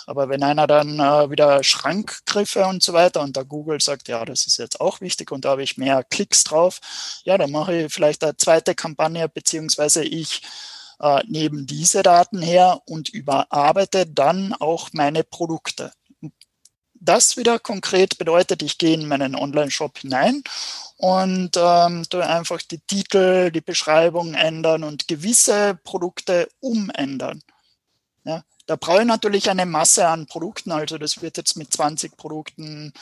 aber 0.07 0.27
wenn 0.27 0.43
einer 0.43 0.67
dann 0.67 0.99
äh, 0.99 1.29
wieder 1.29 1.63
Schrankgriffe 1.63 2.65
und 2.65 2.83
so 2.83 2.91
weiter 2.91 3.21
und 3.21 3.37
da 3.37 3.43
Google 3.43 3.79
sagt, 3.79 4.09
ja, 4.09 4.25
das 4.25 4.45
ist 4.45 4.57
jetzt 4.57 4.81
auch 4.81 4.99
wichtig 4.99 5.31
und 5.31 5.45
da 5.45 5.51
habe 5.51 5.63
ich 5.63 5.77
mehr 5.77 6.03
Klicks 6.03 6.43
drauf, 6.43 6.81
ja, 7.23 7.37
dann 7.37 7.51
mache 7.51 7.73
ich 7.83 7.93
vielleicht 7.93 8.23
eine 8.25 8.35
zweite 8.35 8.75
Kampagne, 8.75 9.29
beziehungsweise 9.29 10.03
ich 10.03 10.41
äh, 10.99 11.21
nehme 11.27 11.63
diese 11.63 12.03
Daten 12.03 12.41
her 12.41 12.81
und 12.85 13.07
überarbeite 13.07 14.05
dann 14.05 14.53
auch 14.59 14.89
meine 14.91 15.23
Produkte 15.23 15.93
das 17.01 17.35
wieder 17.35 17.59
konkret 17.59 18.17
bedeutet, 18.17 18.61
ich 18.61 18.77
gehe 18.77 18.93
in 18.93 19.07
meinen 19.07 19.35
Online-Shop 19.35 19.97
hinein 19.97 20.43
und 20.97 21.57
ähm, 21.57 22.05
einfach 22.11 22.61
die 22.61 22.79
Titel, 22.79 23.51
die 23.51 23.61
Beschreibung 23.61 24.35
ändern 24.35 24.83
und 24.83 25.07
gewisse 25.07 25.79
Produkte 25.83 26.47
umändern. 26.59 27.41
Ja, 28.23 28.43
da 28.67 28.75
brauche 28.75 29.01
ich 29.01 29.07
natürlich 29.07 29.49
eine 29.49 29.65
Masse 29.65 30.07
an 30.07 30.27
Produkten, 30.27 30.71
also 30.71 30.99
das 30.99 31.23
wird 31.23 31.37
jetzt 31.37 31.57
mit 31.57 31.73
20 31.73 32.15
Produkten, 32.17 32.93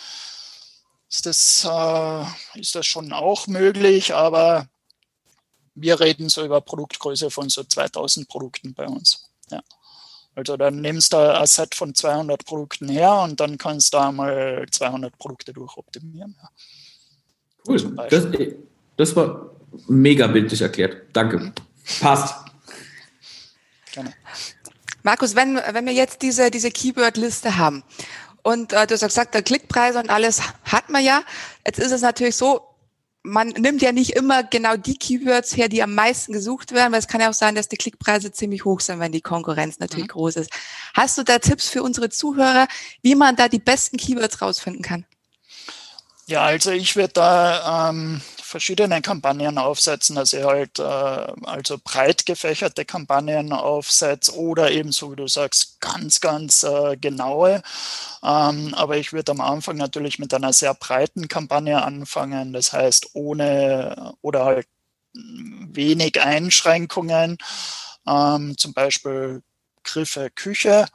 ist 1.09 1.25
das, 1.25 1.67
äh, 1.69 2.59
ist 2.59 2.75
das 2.75 2.85
schon 2.85 3.11
auch 3.11 3.47
möglich, 3.47 4.13
aber 4.13 4.69
wir 5.75 5.99
reden 5.99 6.29
so 6.29 6.45
über 6.45 6.61
Produktgröße 6.61 7.29
von 7.31 7.49
so 7.49 7.63
2000 7.63 8.29
Produkten 8.29 8.73
bei 8.73 8.87
uns. 8.87 9.29
Ja. 9.49 9.61
Also 10.39 10.55
dann 10.55 10.79
nimmst 10.79 11.11
du 11.11 11.17
ein 11.17 11.45
Set 11.47 11.75
von 11.75 11.93
200 11.93 12.45
Produkten 12.45 12.87
her 12.87 13.13
und 13.23 13.41
dann 13.41 13.57
kannst 13.57 13.93
du 13.93 13.97
da 13.97 14.09
mal 14.09 14.65
200 14.71 15.17
Produkte 15.17 15.51
durchoptimieren. 15.51 16.33
Ja. 16.41 16.49
Cool. 17.67 17.95
Das, 18.09 18.27
das, 18.95 19.15
war 19.17 19.49
mega 19.89 20.27
bildlich 20.27 20.61
erklärt. 20.61 20.95
Danke. 21.11 21.51
Passt. 21.99 22.35
Gerne. 23.91 24.13
Markus, 25.03 25.35
wenn, 25.35 25.59
wenn 25.73 25.85
wir 25.85 25.93
jetzt 25.93 26.21
diese, 26.21 26.49
diese 26.49 26.71
Keyword-Liste 26.71 27.57
haben 27.57 27.83
und 28.41 28.71
äh, 28.71 28.87
du 28.87 28.93
hast 28.93 29.01
gesagt, 29.01 29.33
der 29.33 29.43
Klickpreise 29.43 29.99
und 29.99 30.09
alles 30.09 30.41
hat 30.63 30.89
man 30.89 31.03
ja. 31.03 31.23
Jetzt 31.65 31.79
ist 31.79 31.91
es 31.91 32.01
natürlich 32.01 32.37
so, 32.37 32.61
man 33.23 33.49
nimmt 33.49 33.81
ja 33.81 33.91
nicht 33.91 34.15
immer 34.15 34.43
genau 34.43 34.77
die 34.77 34.97
Keywords 34.97 35.55
her, 35.57 35.67
die 35.67 35.83
am 35.83 35.93
meisten 35.93 36.31
gesucht 36.31 36.71
werden, 36.71 36.93
weil 36.93 36.99
es 36.99 37.07
kann 37.07 37.21
ja 37.21 37.29
auch 37.29 37.33
sein, 37.33 37.55
dass 37.55 37.67
die 37.67 37.77
Klickpreise 37.77 38.31
ziemlich 38.31 38.65
hoch 38.65 38.79
sind, 38.79 38.99
wenn 38.99 39.11
die 39.11 39.21
Konkurrenz 39.21 39.79
natürlich 39.79 40.07
mhm. 40.07 40.13
groß 40.13 40.37
ist. 40.37 40.51
Hast 40.93 41.17
du 41.17 41.23
da 41.23 41.39
Tipps 41.39 41.67
für 41.67 41.83
unsere 41.83 42.09
Zuhörer, 42.09 42.67
wie 43.01 43.15
man 43.15 43.35
da 43.35 43.49
die 43.49 43.59
besten 43.59 43.97
Keywords 43.97 44.41
rausfinden 44.41 44.81
kann? 44.81 45.05
Ja, 46.27 46.43
also 46.43 46.71
ich 46.71 46.95
würde 46.95 47.13
da 47.13 47.89
ähm, 47.89 48.21
verschiedene 48.49 49.01
Kampagnen 49.01 49.57
aufsetzen, 49.57 50.15
dass 50.15 50.33
ich 50.33 50.43
halt 50.43 50.79
äh, 50.79 50.83
also 50.83 51.77
breit 51.83 52.25
gefächerte 52.25 52.83
Kampagnen 52.83 53.53
aufsetze 53.53 54.35
oder 54.35 54.71
eben 54.71 54.91
so 54.91 55.11
wie 55.11 55.15
du 55.15 55.27
sagst, 55.27 55.79
ganz, 55.79 56.19
ganz 56.19 56.63
äh, 56.63 56.97
genaue. 56.97 57.61
Ähm, 58.23 58.73
aber 58.73 58.97
ich 58.97 59.13
würde 59.13 59.31
am 59.31 59.41
Anfang 59.41 59.77
natürlich 59.77 60.19
mit 60.19 60.33
einer 60.33 60.51
sehr 60.51 60.73
breiten 60.73 61.27
Kampagne 61.27 61.81
anfangen, 61.81 62.51
das 62.51 62.73
heißt 62.73 63.11
ohne 63.13 64.13
oder 64.21 64.45
halt 64.45 64.67
wenig 65.13 66.21
Einschränkungen, 66.21 67.37
ähm, 68.07 68.57
zum 68.57 68.73
Beispiel 68.73 69.43
Griffe 69.83 70.29
Küche. 70.33 70.87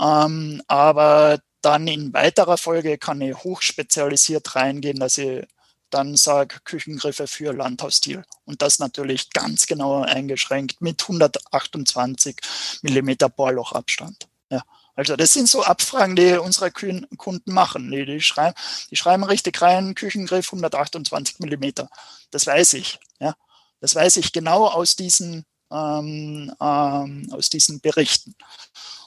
Ähm, 0.00 0.62
aber 0.66 1.38
dann 1.62 1.88
in 1.88 2.12
weiterer 2.12 2.58
Folge 2.58 2.98
kann 2.98 3.20
ich 3.20 3.36
hochspezialisiert 3.36 4.54
reingehen, 4.56 4.98
dass 4.98 5.18
ich 5.18 5.46
dann 5.90 6.16
sage 6.16 6.56
Küchengriffe 6.64 7.26
für 7.26 7.52
Landhausstil. 7.52 8.24
Und 8.44 8.62
das 8.62 8.78
natürlich 8.78 9.30
ganz 9.30 9.66
genau 9.66 10.02
eingeschränkt 10.02 10.80
mit 10.80 11.02
128 11.02 12.36
Millimeter 12.82 13.28
Bohrlochabstand. 13.28 14.28
Ja. 14.50 14.62
Also 14.94 15.14
das 15.16 15.32
sind 15.32 15.48
so 15.48 15.62
Abfragen, 15.62 16.16
die 16.16 16.38
unsere 16.38 16.70
Kunden 16.70 17.52
machen. 17.52 17.90
Die, 17.90 18.06
die, 18.06 18.20
schreiben, 18.20 18.54
die 18.90 18.96
schreiben 18.96 19.24
richtig 19.24 19.60
rein, 19.60 19.94
Küchengriff 19.94 20.48
128 20.48 21.38
Millimeter. 21.40 21.88
Das 22.30 22.46
weiß 22.46 22.74
ich. 22.74 22.98
Ja. 23.20 23.34
Das 23.80 23.94
weiß 23.94 24.16
ich 24.16 24.32
genau 24.32 24.66
aus 24.66 24.96
diesen, 24.96 25.44
ähm, 25.70 26.52
ähm, 26.60 27.28
aus 27.30 27.50
diesen 27.50 27.80
Berichten. 27.80 28.34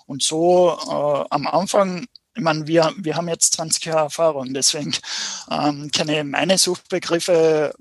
Und 0.06 0.24
so 0.24 0.78
äh, 0.88 1.26
am 1.30 1.48
Anfang 1.48 2.08
ich 2.36 2.44
meine, 2.44 2.68
wir, 2.68 2.94
wir 2.98 3.16
haben 3.16 3.28
jetzt 3.28 3.54
20 3.54 3.86
Jahre 3.86 4.04
Erfahrung, 4.04 4.54
deswegen 4.54 4.94
ähm, 5.52 5.90
kenne 5.92 6.20
ich 6.20 6.24
meine 6.26 6.58
Suchbegriffe 6.58 7.74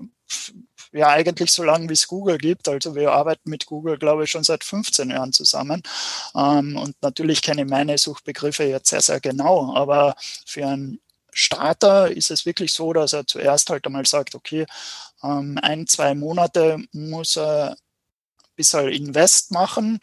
ja 0.91 1.07
eigentlich 1.09 1.51
so 1.51 1.63
lange, 1.63 1.87
wie 1.89 1.93
es 1.93 2.07
Google 2.07 2.37
gibt. 2.37 2.67
Also 2.67 2.95
wir 2.95 3.11
arbeiten 3.11 3.49
mit 3.49 3.65
Google, 3.65 3.97
glaube 3.97 4.23
ich, 4.23 4.31
schon 4.31 4.43
seit 4.43 4.63
15 4.63 5.11
Jahren 5.11 5.33
zusammen. 5.33 5.83
Ähm, 6.35 6.77
und 6.77 6.95
natürlich 7.01 7.41
kenne 7.41 7.63
ich 7.63 7.69
meine 7.69 7.97
Suchbegriffe 7.97 8.63
jetzt 8.63 8.89
sehr, 8.89 9.01
sehr 9.01 9.19
genau. 9.19 9.75
Aber 9.75 10.15
für 10.45 10.65
einen 10.65 10.99
Starter 11.31 12.11
ist 12.11 12.31
es 12.31 12.45
wirklich 12.45 12.73
so, 12.73 12.91
dass 12.93 13.13
er 13.13 13.27
zuerst 13.27 13.69
halt 13.69 13.85
einmal 13.85 14.05
sagt, 14.05 14.35
okay, 14.35 14.65
ähm, 15.23 15.59
ein, 15.61 15.87
zwei 15.87 16.15
Monate 16.15 16.77
muss 16.91 17.37
er 17.37 17.77
bisschen 18.59 18.89
Invest 18.89 19.51
machen, 19.51 20.01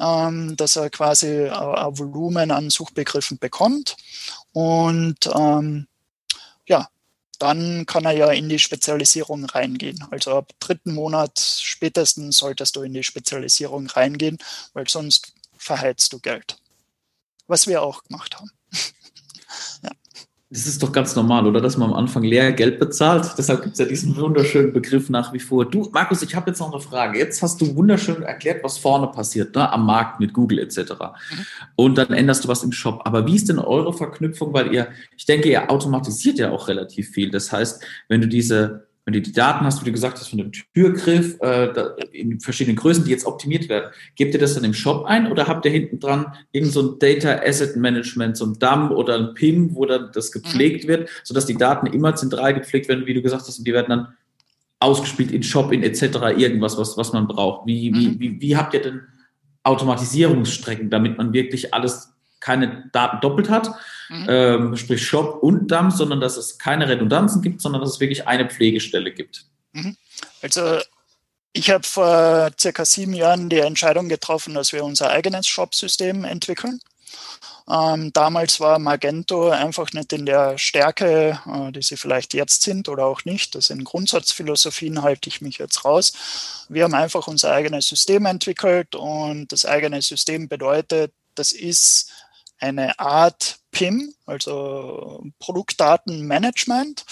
ähm, 0.00 0.56
dass 0.56 0.76
er 0.76 0.88
quasi 0.88 1.46
ein 1.46 1.98
Volumen 1.98 2.50
an 2.50 2.70
Suchbegriffen 2.70 3.38
bekommt. 3.38 3.96
Und 4.52 5.28
ähm, 5.34 5.86
ja, 6.66 6.88
dann 7.38 7.84
kann 7.84 8.06
er 8.06 8.12
ja 8.12 8.32
in 8.32 8.48
die 8.48 8.58
Spezialisierung 8.58 9.44
reingehen. 9.44 10.02
Also 10.10 10.38
ab 10.38 10.52
dritten 10.58 10.94
Monat 10.94 11.38
spätestens 11.38 12.38
solltest 12.38 12.76
du 12.76 12.82
in 12.82 12.94
die 12.94 13.04
Spezialisierung 13.04 13.86
reingehen, 13.88 14.38
weil 14.72 14.88
sonst 14.88 15.34
verheizt 15.58 16.14
du 16.14 16.18
Geld. 16.18 16.56
Was 17.46 17.66
wir 17.66 17.82
auch 17.82 18.04
gemacht 18.04 18.36
haben. 18.36 18.50
ja. 19.82 19.90
Das 20.50 20.66
ist 20.66 20.82
doch 20.82 20.92
ganz 20.92 21.14
normal, 21.14 21.46
oder? 21.46 21.60
Dass 21.60 21.76
man 21.76 21.90
am 21.90 21.96
Anfang 21.96 22.22
leer 22.22 22.52
Geld 22.52 22.78
bezahlt. 22.78 23.34
Deshalb 23.36 23.62
gibt 23.62 23.74
es 23.74 23.80
ja 23.80 23.84
diesen 23.84 24.16
wunderschönen 24.16 24.72
Begriff 24.72 25.10
nach 25.10 25.34
wie 25.34 25.40
vor. 25.40 25.66
Du, 25.66 25.90
Markus, 25.92 26.22
ich 26.22 26.34
habe 26.34 26.50
jetzt 26.50 26.60
noch 26.60 26.72
eine 26.72 26.80
Frage. 26.80 27.18
Jetzt 27.18 27.42
hast 27.42 27.60
du 27.60 27.76
wunderschön 27.76 28.22
erklärt, 28.22 28.64
was 28.64 28.78
vorne 28.78 29.08
passiert, 29.08 29.54
ne? 29.54 29.70
am 29.70 29.84
Markt 29.84 30.20
mit 30.20 30.32
Google 30.32 30.60
etc. 30.60 30.78
Mhm. 30.78 31.46
Und 31.76 31.98
dann 31.98 32.14
änderst 32.14 32.44
du 32.44 32.48
was 32.48 32.62
im 32.62 32.72
Shop. 32.72 33.02
Aber 33.04 33.26
wie 33.26 33.36
ist 33.36 33.50
denn 33.50 33.58
eure 33.58 33.92
Verknüpfung? 33.92 34.54
Weil 34.54 34.72
ihr, 34.72 34.88
ich 35.18 35.26
denke, 35.26 35.50
ihr 35.50 35.70
automatisiert 35.70 36.38
ja 36.38 36.50
auch 36.50 36.68
relativ 36.68 37.10
viel. 37.10 37.30
Das 37.30 37.52
heißt, 37.52 37.84
wenn 38.08 38.22
du 38.22 38.26
diese 38.26 38.87
wenn 39.08 39.14
du 39.14 39.22
die 39.22 39.32
Daten 39.32 39.64
hast, 39.64 39.80
wie 39.80 39.86
du 39.86 39.92
gesagt 39.92 40.18
hast, 40.18 40.28
von 40.28 40.36
dem 40.36 40.52
Türgriff 40.52 41.40
äh, 41.40 41.72
in 42.12 42.40
verschiedenen 42.40 42.76
Größen, 42.76 43.06
die 43.06 43.10
jetzt 43.10 43.24
optimiert 43.24 43.70
werden, 43.70 43.90
gebt 44.16 44.34
ihr 44.34 44.38
das 44.38 44.52
dann 44.52 44.64
im 44.64 44.74
Shop 44.74 45.06
ein 45.06 45.32
oder 45.32 45.46
habt 45.46 45.64
ihr 45.64 45.70
hinten 45.70 45.98
dran 45.98 46.34
irgend 46.52 46.72
so 46.72 46.82
ein 46.82 46.98
Data 46.98 47.40
Asset 47.42 47.76
Management, 47.76 48.36
so 48.36 48.44
ein 48.44 48.58
DAM 48.58 48.92
oder 48.92 49.14
ein 49.14 49.32
PIM, 49.32 49.74
wo 49.74 49.86
dann 49.86 50.10
das 50.12 50.30
gepflegt 50.30 50.84
mhm. 50.84 50.88
wird, 50.88 51.08
sodass 51.24 51.46
die 51.46 51.56
Daten 51.56 51.86
immer 51.86 52.16
zentral 52.16 52.52
gepflegt 52.52 52.90
werden, 52.90 53.06
wie 53.06 53.14
du 53.14 53.22
gesagt 53.22 53.46
hast, 53.46 53.58
und 53.58 53.66
die 53.66 53.72
werden 53.72 53.88
dann 53.88 54.08
ausgespielt 54.78 55.32
in 55.32 55.42
Shop, 55.42 55.72
in 55.72 55.82
etc., 55.82 56.02
irgendwas, 56.36 56.76
was, 56.76 56.98
was 56.98 57.14
man 57.14 57.26
braucht. 57.26 57.66
Wie, 57.66 57.94
wie, 57.94 58.08
mhm. 58.08 58.20
wie, 58.20 58.40
wie 58.42 58.56
habt 58.58 58.74
ihr 58.74 58.82
denn 58.82 59.00
Automatisierungsstrecken, 59.62 60.90
damit 60.90 61.16
man 61.16 61.32
wirklich 61.32 61.72
alles 61.72 62.12
keine 62.40 62.90
Daten 62.92 63.22
doppelt 63.22 63.48
hat, 63.48 63.70
mhm. 64.08 64.26
ähm, 64.28 64.76
sprich 64.76 65.06
Shop 65.06 65.42
und 65.42 65.68
DAM, 65.70 65.90
sondern 65.90 66.20
dass 66.20 66.36
es 66.36 66.58
keine 66.58 66.88
Redundanzen 66.88 67.42
gibt, 67.42 67.60
sondern 67.60 67.80
dass 67.80 67.90
es 67.90 68.00
wirklich 68.00 68.26
eine 68.26 68.48
Pflegestelle 68.48 69.12
gibt. 69.12 69.44
Mhm. 69.72 69.96
Also 70.42 70.78
ich 71.52 71.70
habe 71.70 71.84
vor 71.84 72.50
circa 72.58 72.84
sieben 72.84 73.14
Jahren 73.14 73.48
die 73.48 73.58
Entscheidung 73.58 74.08
getroffen, 74.08 74.54
dass 74.54 74.72
wir 74.72 74.84
unser 74.84 75.10
eigenes 75.10 75.46
Shop-System 75.48 76.24
entwickeln. 76.24 76.80
Ähm, 77.68 78.12
damals 78.14 78.60
war 78.60 78.78
Magento 78.78 79.50
einfach 79.50 79.92
nicht 79.92 80.12
in 80.12 80.24
der 80.24 80.56
Stärke, 80.56 81.40
äh, 81.46 81.72
die 81.72 81.82
sie 81.82 81.96
vielleicht 81.96 82.32
jetzt 82.32 82.62
sind 82.62 82.88
oder 82.88 83.04
auch 83.04 83.24
nicht. 83.24 83.54
Das 83.54 83.66
sind 83.66 83.84
Grundsatzphilosophien, 83.84 85.02
halte 85.02 85.28
ich 85.28 85.42
mich 85.42 85.58
jetzt 85.58 85.84
raus. 85.84 86.66
Wir 86.68 86.84
haben 86.84 86.94
einfach 86.94 87.26
unser 87.26 87.52
eigenes 87.52 87.88
System 87.88 88.24
entwickelt 88.24 88.94
und 88.94 89.52
das 89.52 89.66
eigene 89.66 90.00
System 90.00 90.48
bedeutet, 90.48 91.12
das 91.34 91.52
ist 91.52 92.10
eine 92.58 92.98
Art 92.98 93.58
PIM, 93.78 94.12
also 94.26 95.22
Produktdatenmanagement, 95.38 97.04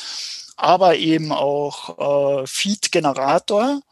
aber 0.56 0.96
eben 0.96 1.30
auch 1.30 2.42
äh, 2.42 2.46
Feed-Generator 2.46 3.82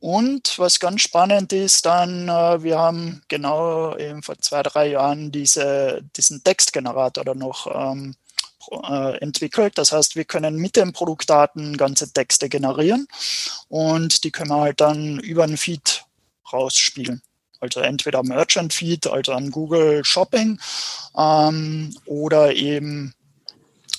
und 0.00 0.58
was 0.58 0.80
ganz 0.80 1.02
spannend 1.02 1.52
ist, 1.52 1.84
dann, 1.84 2.28
äh, 2.28 2.62
wir 2.62 2.78
haben 2.78 3.22
genau 3.28 3.96
eben 3.98 4.22
vor 4.22 4.38
zwei, 4.38 4.62
drei 4.62 4.88
Jahren 4.88 5.30
diese, 5.30 6.02
diesen 6.16 6.42
Textgenerator 6.42 7.22
dann 7.22 7.38
noch 7.38 7.66
ähm, 7.66 8.14
äh, 8.70 9.18
entwickelt. 9.18 9.76
Das 9.76 9.92
heißt, 9.92 10.16
wir 10.16 10.24
können 10.24 10.56
mit 10.56 10.76
den 10.76 10.94
Produktdaten 10.94 11.76
ganze 11.76 12.10
Texte 12.10 12.48
generieren 12.48 13.08
und 13.68 14.24
die 14.24 14.30
können 14.30 14.50
wir 14.50 14.60
halt 14.60 14.80
dann 14.80 15.18
über 15.18 15.44
einen 15.44 15.58
Feed 15.58 16.06
rausspielen. 16.50 17.20
Also 17.60 17.80
entweder 17.80 18.22
Merchant 18.22 18.72
Feed, 18.72 19.06
also 19.06 19.32
an 19.32 19.50
Google 19.50 20.04
Shopping 20.04 20.58
ähm, 21.16 21.96
oder 22.04 22.54
eben 22.54 23.14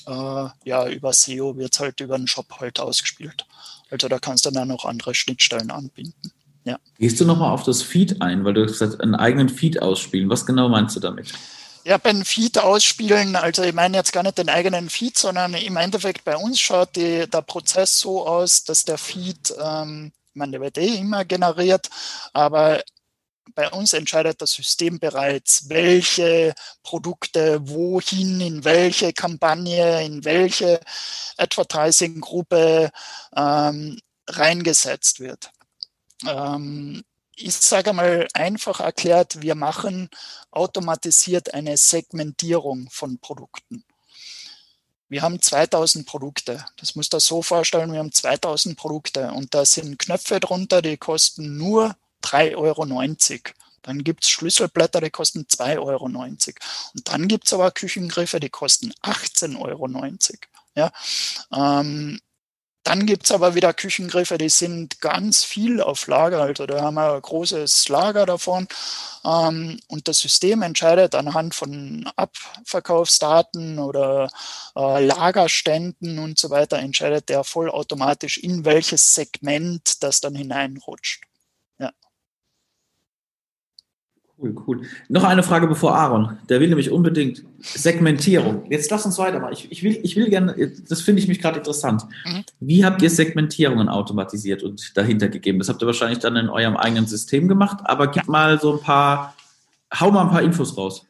äh, 0.07 0.47
ja 0.63 0.87
über 0.87 1.13
SEO 1.13 1.57
wird 1.57 1.73
es 1.73 1.79
halt 1.79 1.99
über 1.99 2.17
den 2.17 2.27
Shop 2.27 2.59
halt 2.59 2.79
ausgespielt. 2.79 3.45
Also 3.89 4.07
da 4.07 4.19
kannst 4.19 4.45
du 4.45 4.51
dann 4.51 4.67
noch 4.67 4.85
andere 4.85 5.15
Schnittstellen 5.15 5.71
anbinden. 5.71 6.31
Ja. 6.63 6.79
Gehst 6.97 7.19
du 7.19 7.25
nochmal 7.25 7.51
auf 7.51 7.63
das 7.63 7.83
Feed 7.83 8.21
ein, 8.21 8.43
weil 8.43 8.53
du 8.53 8.65
gesagt 8.65 8.99
einen 8.99 9.15
eigenen 9.15 9.49
Feed 9.49 9.81
ausspielen. 9.81 10.29
Was 10.29 10.45
genau 10.45 10.67
meinst 10.67 10.95
du 10.95 10.99
damit? 10.99 11.31
Ja, 11.85 11.99
beim 11.99 12.25
Feed 12.25 12.57
ausspielen, 12.57 13.35
also 13.35 13.61
ich 13.61 13.73
meine 13.73 13.95
jetzt 13.95 14.11
gar 14.11 14.23
nicht 14.23 14.39
den 14.39 14.49
eigenen 14.49 14.89
Feed, 14.89 15.19
sondern 15.19 15.53
im 15.53 15.77
Endeffekt 15.77 16.25
bei 16.25 16.35
uns 16.35 16.59
schaut 16.59 16.95
die, 16.95 17.29
der 17.29 17.43
Prozess 17.43 17.99
so 17.99 18.25
aus, 18.25 18.63
dass 18.63 18.85
der 18.85 18.97
Feed, 18.97 19.53
ähm, 19.63 20.11
ich 20.33 20.35
meine, 20.35 20.53
der 20.53 20.61
wird 20.61 20.79
eh 20.79 20.95
immer 20.95 21.25
generiert, 21.25 21.91
aber 22.33 22.81
bei 23.53 23.69
uns 23.69 23.93
entscheidet 23.93 24.41
das 24.41 24.51
System 24.51 24.99
bereits, 24.99 25.69
welche 25.69 26.53
Produkte 26.83 27.59
wohin, 27.67 28.41
in 28.41 28.63
welche 28.63 29.13
Kampagne, 29.13 30.03
in 30.03 30.25
welche 30.25 30.79
Advertising-Gruppe 31.37 32.91
ähm, 33.35 33.99
reingesetzt 34.27 35.19
wird. 35.19 35.51
Ähm, 36.27 37.03
ich 37.35 37.53
sage 37.55 37.93
mal 37.93 38.27
einfach 38.33 38.79
erklärt, 38.79 39.41
wir 39.41 39.55
machen 39.55 40.09
automatisiert 40.51 41.53
eine 41.53 41.75
Segmentierung 41.77 42.89
von 42.89 43.19
Produkten. 43.19 43.83
Wir 45.07 45.21
haben 45.21 45.41
2000 45.41 46.07
Produkte. 46.07 46.65
Das 46.77 46.95
muss 46.95 47.09
das 47.09 47.25
so 47.25 47.41
vorstellen, 47.41 47.91
wir 47.91 47.99
haben 47.99 48.11
2000 48.11 48.77
Produkte 48.77 49.31
und 49.31 49.53
da 49.53 49.65
sind 49.65 49.99
Knöpfe 49.99 50.39
drunter, 50.39 50.81
die 50.81 50.97
kosten 50.97 51.57
nur 51.57 51.95
3,90 52.25 52.55
Euro. 52.55 52.85
Dann 53.81 54.03
gibt 54.03 54.23
es 54.23 54.29
Schlüsselblätter, 54.31 54.99
die 54.99 55.11
kosten 55.11 55.41
2,90 55.41 55.79
Euro. 55.79 56.05
Und 56.05 57.07
dann 57.09 57.27
gibt 57.27 57.45
es 57.45 57.53
aber 57.53 57.71
Küchengriffe, 57.71 58.39
die 58.39 58.49
kosten 58.49 58.91
18,90 59.03 59.59
Euro. 59.59 59.87
Ja, 60.75 60.91
ähm, 61.53 62.19
dann 62.85 63.07
gibt 63.07 63.25
es 63.25 63.31
aber 63.31 63.55
wieder 63.55 63.73
Küchengriffe, 63.73 64.37
die 64.37 64.49
sind 64.49 65.01
ganz 65.01 65.43
viel 65.43 65.81
auf 65.81 66.05
Lager. 66.05 66.43
Also 66.43 66.67
da 66.67 66.81
haben 66.83 66.93
wir 66.93 67.15
ein 67.15 67.21
großes 67.21 67.89
Lager 67.89 68.27
davon. 68.27 68.67
Ähm, 69.25 69.79
und 69.87 70.07
das 70.07 70.19
System 70.19 70.61
entscheidet 70.61 71.15
anhand 71.15 71.55
von 71.55 72.07
Abverkaufsdaten 72.15 73.79
oder 73.79 74.29
äh, 74.75 75.03
Lagerständen 75.03 76.19
und 76.19 76.37
so 76.37 76.51
weiter, 76.51 76.77
entscheidet 76.77 77.29
der 77.29 77.43
vollautomatisch, 77.43 78.37
in 78.37 78.65
welches 78.65 79.15
Segment 79.15 80.03
das 80.03 80.21
dann 80.21 80.35
hineinrutscht. 80.35 81.23
Cool, 84.37 84.55
cool. 84.67 84.81
Noch 85.07 85.23
eine 85.23 85.43
Frage 85.43 85.65
bevor 85.65 85.95
Aaron. 85.95 86.37
Der 86.49 86.59
will 86.59 86.67
nämlich 86.67 86.91
unbedingt 86.91 87.43
Segmentierung. 87.59 88.69
Jetzt 88.69 88.91
lass 88.91 89.05
uns 89.05 89.17
weitermachen. 89.17 89.53
Ich, 89.53 89.71
ich, 89.71 89.81
will, 89.81 89.97
ich 90.03 90.17
will 90.17 90.29
gerne, 90.29 90.73
das 90.89 91.01
finde 91.01 91.21
ich 91.21 91.29
mich 91.29 91.39
gerade 91.39 91.59
interessant. 91.59 92.03
Mhm. 92.25 92.43
Wie 92.59 92.83
habt 92.83 93.01
ihr 93.01 93.09
Segmentierungen 93.09 93.87
automatisiert 93.87 94.61
und 94.61 94.97
dahinter 94.97 95.29
gegeben? 95.29 95.59
Das 95.59 95.69
habt 95.69 95.81
ihr 95.81 95.85
wahrscheinlich 95.85 96.19
dann 96.19 96.35
in 96.35 96.49
eurem 96.49 96.75
eigenen 96.75 97.07
System 97.07 97.47
gemacht, 97.47 97.77
aber 97.85 98.11
gib 98.11 98.27
mal 98.27 98.59
so 98.59 98.73
ein 98.73 98.81
paar, 98.81 99.35
hau 99.97 100.11
mal 100.11 100.23
ein 100.23 100.31
paar 100.31 100.41
Infos 100.41 100.77
raus. 100.77 101.05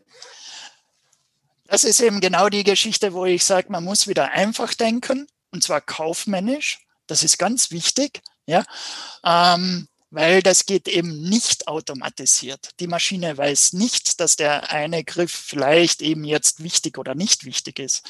Das 1.67 1.83
ist 1.83 1.99
eben 2.01 2.21
genau 2.21 2.49
die 2.49 2.63
Geschichte, 2.63 3.13
wo 3.13 3.25
ich 3.25 3.43
sage, 3.43 3.71
man 3.71 3.83
muss 3.83 4.07
wieder 4.07 4.33
einfach 4.33 4.75
denken 4.75 5.25
und 5.51 5.63
zwar 5.63 5.81
kaufmännisch. 5.81 6.85
Das 7.07 7.23
ist 7.23 7.39
ganz 7.39 7.71
wichtig. 7.71 8.21
Ja. 8.45 8.63
Ähm, 9.23 9.87
weil 10.11 10.41
das 10.41 10.65
geht 10.65 10.87
eben 10.87 11.21
nicht 11.21 11.67
automatisiert. 11.67 12.69
Die 12.79 12.87
Maschine 12.87 13.37
weiß 13.37 13.73
nicht, 13.73 14.19
dass 14.19 14.35
der 14.35 14.71
eine 14.71 15.03
Griff 15.03 15.31
vielleicht 15.31 16.01
eben 16.01 16.23
jetzt 16.23 16.63
wichtig 16.63 16.97
oder 16.97 17.15
nicht 17.15 17.45
wichtig 17.45 17.79
ist. 17.79 18.03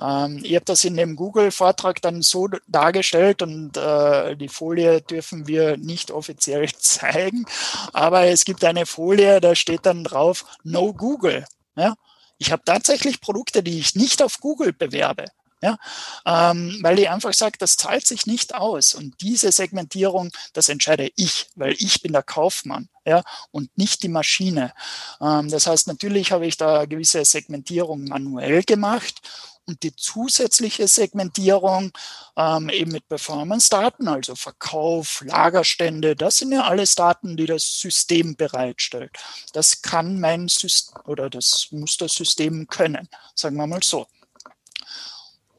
Ähm, 0.00 0.40
ich 0.42 0.54
habe 0.54 0.64
das 0.64 0.84
in 0.84 0.96
dem 0.96 1.16
Google-Vortrag 1.16 2.02
dann 2.02 2.22
so 2.22 2.48
dargestellt 2.66 3.42
und 3.42 3.76
äh, 3.76 4.36
die 4.36 4.48
Folie 4.48 5.00
dürfen 5.02 5.46
wir 5.46 5.76
nicht 5.76 6.10
offiziell 6.10 6.68
zeigen, 6.78 7.46
aber 7.92 8.26
es 8.26 8.44
gibt 8.44 8.64
eine 8.64 8.86
Folie, 8.86 9.40
da 9.40 9.54
steht 9.54 9.86
dann 9.86 10.04
drauf, 10.04 10.44
no 10.62 10.92
Google. 10.92 11.46
Ja? 11.76 11.94
Ich 12.38 12.52
habe 12.52 12.62
tatsächlich 12.64 13.20
Produkte, 13.20 13.62
die 13.62 13.78
ich 13.78 13.94
nicht 13.94 14.22
auf 14.22 14.38
Google 14.40 14.72
bewerbe. 14.72 15.24
Ja, 15.62 15.78
ähm, 16.26 16.78
weil 16.82 16.98
ich 16.98 17.08
einfach 17.08 17.32
sage, 17.32 17.56
das 17.58 17.76
zahlt 17.76 18.06
sich 18.06 18.26
nicht 18.26 18.54
aus. 18.54 18.94
Und 18.94 19.20
diese 19.22 19.50
Segmentierung, 19.52 20.30
das 20.52 20.68
entscheide 20.68 21.10
ich, 21.16 21.48
weil 21.54 21.74
ich 21.78 22.02
bin 22.02 22.12
der 22.12 22.22
Kaufmann 22.22 22.88
ja, 23.06 23.22
und 23.52 23.76
nicht 23.78 24.02
die 24.02 24.08
Maschine. 24.08 24.74
Ähm, 25.20 25.48
das 25.48 25.66
heißt, 25.66 25.86
natürlich 25.86 26.32
habe 26.32 26.46
ich 26.46 26.58
da 26.58 26.84
gewisse 26.84 27.24
Segmentierung 27.24 28.04
manuell 28.04 28.64
gemacht 28.64 29.22
und 29.66 29.82
die 29.82 29.94
zusätzliche 29.94 30.86
Segmentierung 30.88 31.92
ähm, 32.36 32.68
eben 32.68 32.92
mit 32.92 33.08
Performance-Daten, 33.08 34.08
also 34.08 34.34
Verkauf, 34.34 35.22
Lagerstände, 35.26 36.14
das 36.16 36.38
sind 36.38 36.52
ja 36.52 36.62
alles 36.64 36.94
Daten, 36.94 37.36
die 37.36 37.46
das 37.46 37.80
System 37.80 38.36
bereitstellt. 38.36 39.16
Das 39.52 39.82
kann 39.82 40.20
mein 40.20 40.48
System 40.48 41.00
oder 41.06 41.28
das 41.30 41.68
muss 41.70 41.96
das 41.96 42.12
System 42.12 42.66
können, 42.68 43.08
sagen 43.34 43.56
wir 43.56 43.66
mal 43.66 43.82
so. 43.82 44.06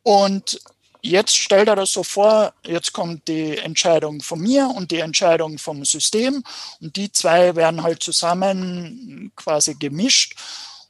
Und 0.08 0.62
jetzt 1.02 1.36
stellt 1.36 1.68
er 1.68 1.76
das 1.76 1.92
so 1.92 2.02
vor, 2.02 2.54
jetzt 2.66 2.94
kommt 2.94 3.28
die 3.28 3.58
Entscheidung 3.58 4.22
von 4.22 4.40
mir 4.40 4.70
und 4.74 4.90
die 4.90 5.00
Entscheidung 5.00 5.58
vom 5.58 5.84
System 5.84 6.46
und 6.80 6.96
die 6.96 7.12
zwei 7.12 7.58
werden 7.58 7.84
halt 7.84 8.02
zusammen 8.02 9.34
quasi 9.36 9.76
gemischt 9.76 10.38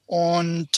und 0.06 0.70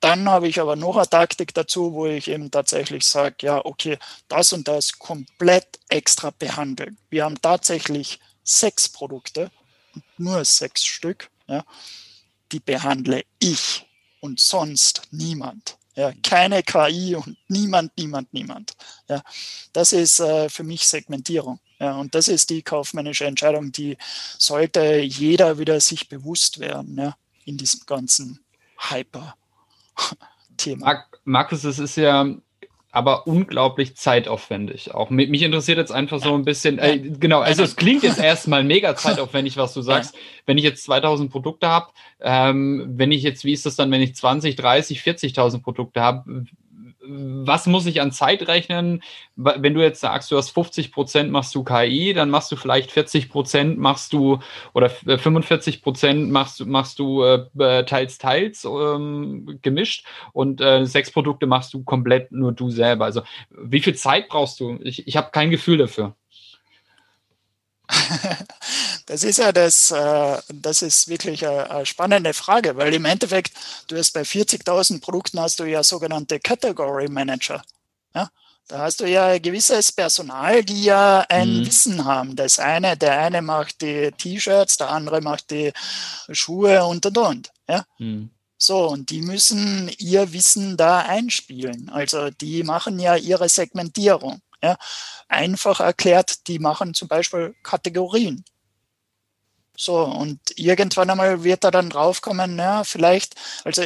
dann 0.00 0.28
habe 0.28 0.46
ich 0.46 0.60
aber 0.60 0.76
noch 0.76 0.98
eine 0.98 1.08
Taktik 1.08 1.54
dazu, 1.54 1.94
wo 1.94 2.04
ich 2.04 2.28
eben 2.28 2.50
tatsächlich 2.50 3.04
sage, 3.04 3.36
ja, 3.40 3.64
okay, 3.64 3.98
das 4.28 4.52
und 4.52 4.68
das 4.68 4.98
komplett 4.98 5.80
extra 5.88 6.30
behandeln. 6.38 6.98
Wir 7.08 7.24
haben 7.24 7.40
tatsächlich 7.40 8.20
sechs 8.44 8.90
Produkte, 8.90 9.50
nur 10.18 10.44
sechs 10.44 10.84
Stück, 10.84 11.30
ja, 11.46 11.64
die 12.52 12.60
behandle 12.60 13.22
ich 13.38 13.86
und 14.20 14.38
sonst 14.38 15.00
niemand. 15.12 15.78
Ja, 15.98 16.12
keine 16.22 16.62
KI 16.62 17.16
und 17.16 17.36
niemand, 17.48 17.90
niemand, 17.98 18.32
niemand. 18.32 18.76
Ja, 19.08 19.20
das 19.72 19.92
ist 19.92 20.20
äh, 20.20 20.48
für 20.48 20.62
mich 20.62 20.86
Segmentierung. 20.86 21.58
Ja, 21.80 21.96
und 21.96 22.14
das 22.14 22.28
ist 22.28 22.50
die 22.50 22.62
kaufmännische 22.62 23.24
Entscheidung, 23.24 23.72
die 23.72 23.98
sollte 24.38 25.00
jeder 25.00 25.58
wieder 25.58 25.80
sich 25.80 26.08
bewusst 26.08 26.60
werden, 26.60 26.96
ja, 26.96 27.16
in 27.46 27.56
diesem 27.56 27.80
ganzen 27.84 28.38
Hyper-Thema. 28.78 29.26
Markus, 31.24 31.64
es 31.64 31.80
ist 31.80 31.96
ja 31.96 32.32
aber 32.90 33.26
unglaublich 33.26 33.96
zeitaufwendig. 33.96 34.94
Auch 34.94 35.10
mich 35.10 35.42
interessiert 35.42 35.78
jetzt 35.78 35.92
einfach 35.92 36.20
so 36.20 36.34
ein 36.34 36.44
bisschen, 36.44 36.78
äh, 36.78 36.98
genau, 36.98 37.40
also 37.40 37.62
es 37.62 37.76
klingt 37.76 38.02
jetzt 38.02 38.18
erstmal 38.18 38.64
mega 38.64 38.96
zeitaufwendig, 38.96 39.56
was 39.56 39.74
du 39.74 39.82
sagst. 39.82 40.14
Wenn 40.46 40.56
ich 40.56 40.64
jetzt 40.64 40.84
2000 40.84 41.30
Produkte 41.30 41.68
habe, 41.68 41.88
ähm, 42.20 42.86
wenn 42.96 43.12
ich 43.12 43.22
jetzt, 43.22 43.44
wie 43.44 43.52
ist 43.52 43.66
das 43.66 43.76
dann, 43.76 43.90
wenn 43.90 44.00
ich 44.00 44.14
20, 44.14 44.56
30, 44.56 45.00
40.000 45.00 45.62
Produkte 45.62 46.00
habe, 46.00 46.46
was 47.08 47.66
muss 47.66 47.86
ich 47.86 48.00
an 48.00 48.12
Zeit 48.12 48.46
rechnen? 48.48 49.02
Wenn 49.36 49.74
du 49.74 49.80
jetzt 49.80 50.00
sagst, 50.00 50.30
du 50.30 50.36
hast 50.36 50.50
50 50.50 50.92
Prozent 50.92 51.30
machst 51.30 51.54
du 51.54 51.64
KI, 51.64 52.12
dann 52.12 52.30
machst 52.30 52.52
du 52.52 52.56
vielleicht 52.56 52.90
40 52.90 53.28
Prozent 53.30 53.78
machst 53.78 54.12
du 54.12 54.38
oder 54.74 54.90
45 54.90 55.76
äh, 55.76 55.80
Prozent 55.80 56.30
machst, 56.30 56.64
machst 56.66 56.98
du 56.98 57.22
äh, 57.22 57.84
teils, 57.84 58.18
teils 58.18 58.64
ähm, 58.64 59.58
gemischt 59.62 60.06
und 60.32 60.60
äh, 60.60 60.84
sechs 60.84 61.10
Produkte 61.10 61.46
machst 61.46 61.72
du 61.74 61.82
komplett 61.82 62.32
nur 62.32 62.52
du 62.52 62.70
selber. 62.70 63.06
Also 63.06 63.22
wie 63.50 63.80
viel 63.80 63.94
Zeit 63.94 64.28
brauchst 64.28 64.60
du? 64.60 64.78
Ich, 64.82 65.06
ich 65.06 65.16
habe 65.16 65.30
kein 65.30 65.50
Gefühl 65.50 65.78
dafür. 65.78 66.14
Das 69.06 69.24
ist 69.24 69.38
ja 69.38 69.52
das, 69.52 69.90
äh, 69.90 70.36
das 70.52 70.82
ist 70.82 71.08
wirklich 71.08 71.46
eine 71.46 71.86
spannende 71.86 72.34
Frage, 72.34 72.76
weil 72.76 72.92
im 72.92 73.06
Endeffekt, 73.06 73.54
du 73.86 73.96
hast 73.96 74.12
bei 74.12 74.20
40.000 74.20 75.00
Produkten 75.00 75.40
hast 75.40 75.60
du 75.60 75.64
ja 75.64 75.82
sogenannte 75.82 76.38
Category 76.38 77.08
Manager. 77.08 77.62
Ja? 78.14 78.28
Da 78.68 78.80
hast 78.80 79.00
du 79.00 79.08
ja 79.08 79.28
ein 79.28 79.40
gewisses 79.40 79.92
Personal, 79.92 80.62
die 80.62 80.84
ja 80.84 81.24
ein 81.30 81.60
mhm. 81.60 81.66
Wissen 81.66 82.04
haben. 82.04 82.36
Das 82.36 82.58
eine, 82.58 82.98
der 82.98 83.18
eine 83.18 83.40
macht 83.40 83.80
die 83.80 84.12
T-Shirts, 84.12 84.76
der 84.76 84.90
andere 84.90 85.22
macht 85.22 85.50
die 85.50 85.72
Schuhe 86.30 86.84
und 86.84 87.06
und 87.06 87.16
und. 87.16 87.50
Ja? 87.66 87.86
Mhm. 87.98 88.30
So, 88.58 88.88
und 88.88 89.08
die 89.08 89.22
müssen 89.22 89.90
ihr 89.98 90.34
Wissen 90.34 90.76
da 90.76 90.98
einspielen. 90.98 91.88
Also 91.88 92.28
die 92.28 92.62
machen 92.62 92.98
ja 92.98 93.16
ihre 93.16 93.48
Segmentierung. 93.48 94.42
Ja? 94.62 94.76
Einfach 95.28 95.80
erklärt, 95.80 96.46
die 96.48 96.58
machen 96.58 96.94
zum 96.94 97.08
Beispiel 97.08 97.54
Kategorien. 97.62 98.44
So, 99.76 100.02
und 100.02 100.40
irgendwann 100.56 101.10
einmal 101.10 101.44
wird 101.44 101.64
er 101.64 101.70
dann 101.70 101.90
draufkommen, 101.90 102.58
ja, 102.58 102.82
vielleicht, 102.82 103.36
also 103.64 103.84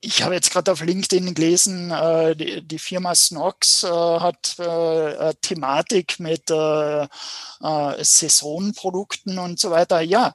ich 0.00 0.22
habe 0.22 0.34
jetzt 0.34 0.52
gerade 0.52 0.70
auf 0.72 0.80
LinkedIn 0.80 1.34
gelesen, 1.34 1.90
äh, 1.90 2.36
die, 2.36 2.62
die, 2.66 2.78
Firma 2.78 3.14
Snox 3.14 3.82
äh, 3.82 3.88
hat 3.88 4.58
äh, 4.58 5.34
Thematik 5.40 6.20
mit 6.20 6.50
äh, 6.50 7.02
äh, 7.02 8.04
Saisonprodukten 8.04 9.38
und 9.38 9.58
so 9.58 9.70
weiter. 9.70 10.00
Ja, 10.00 10.34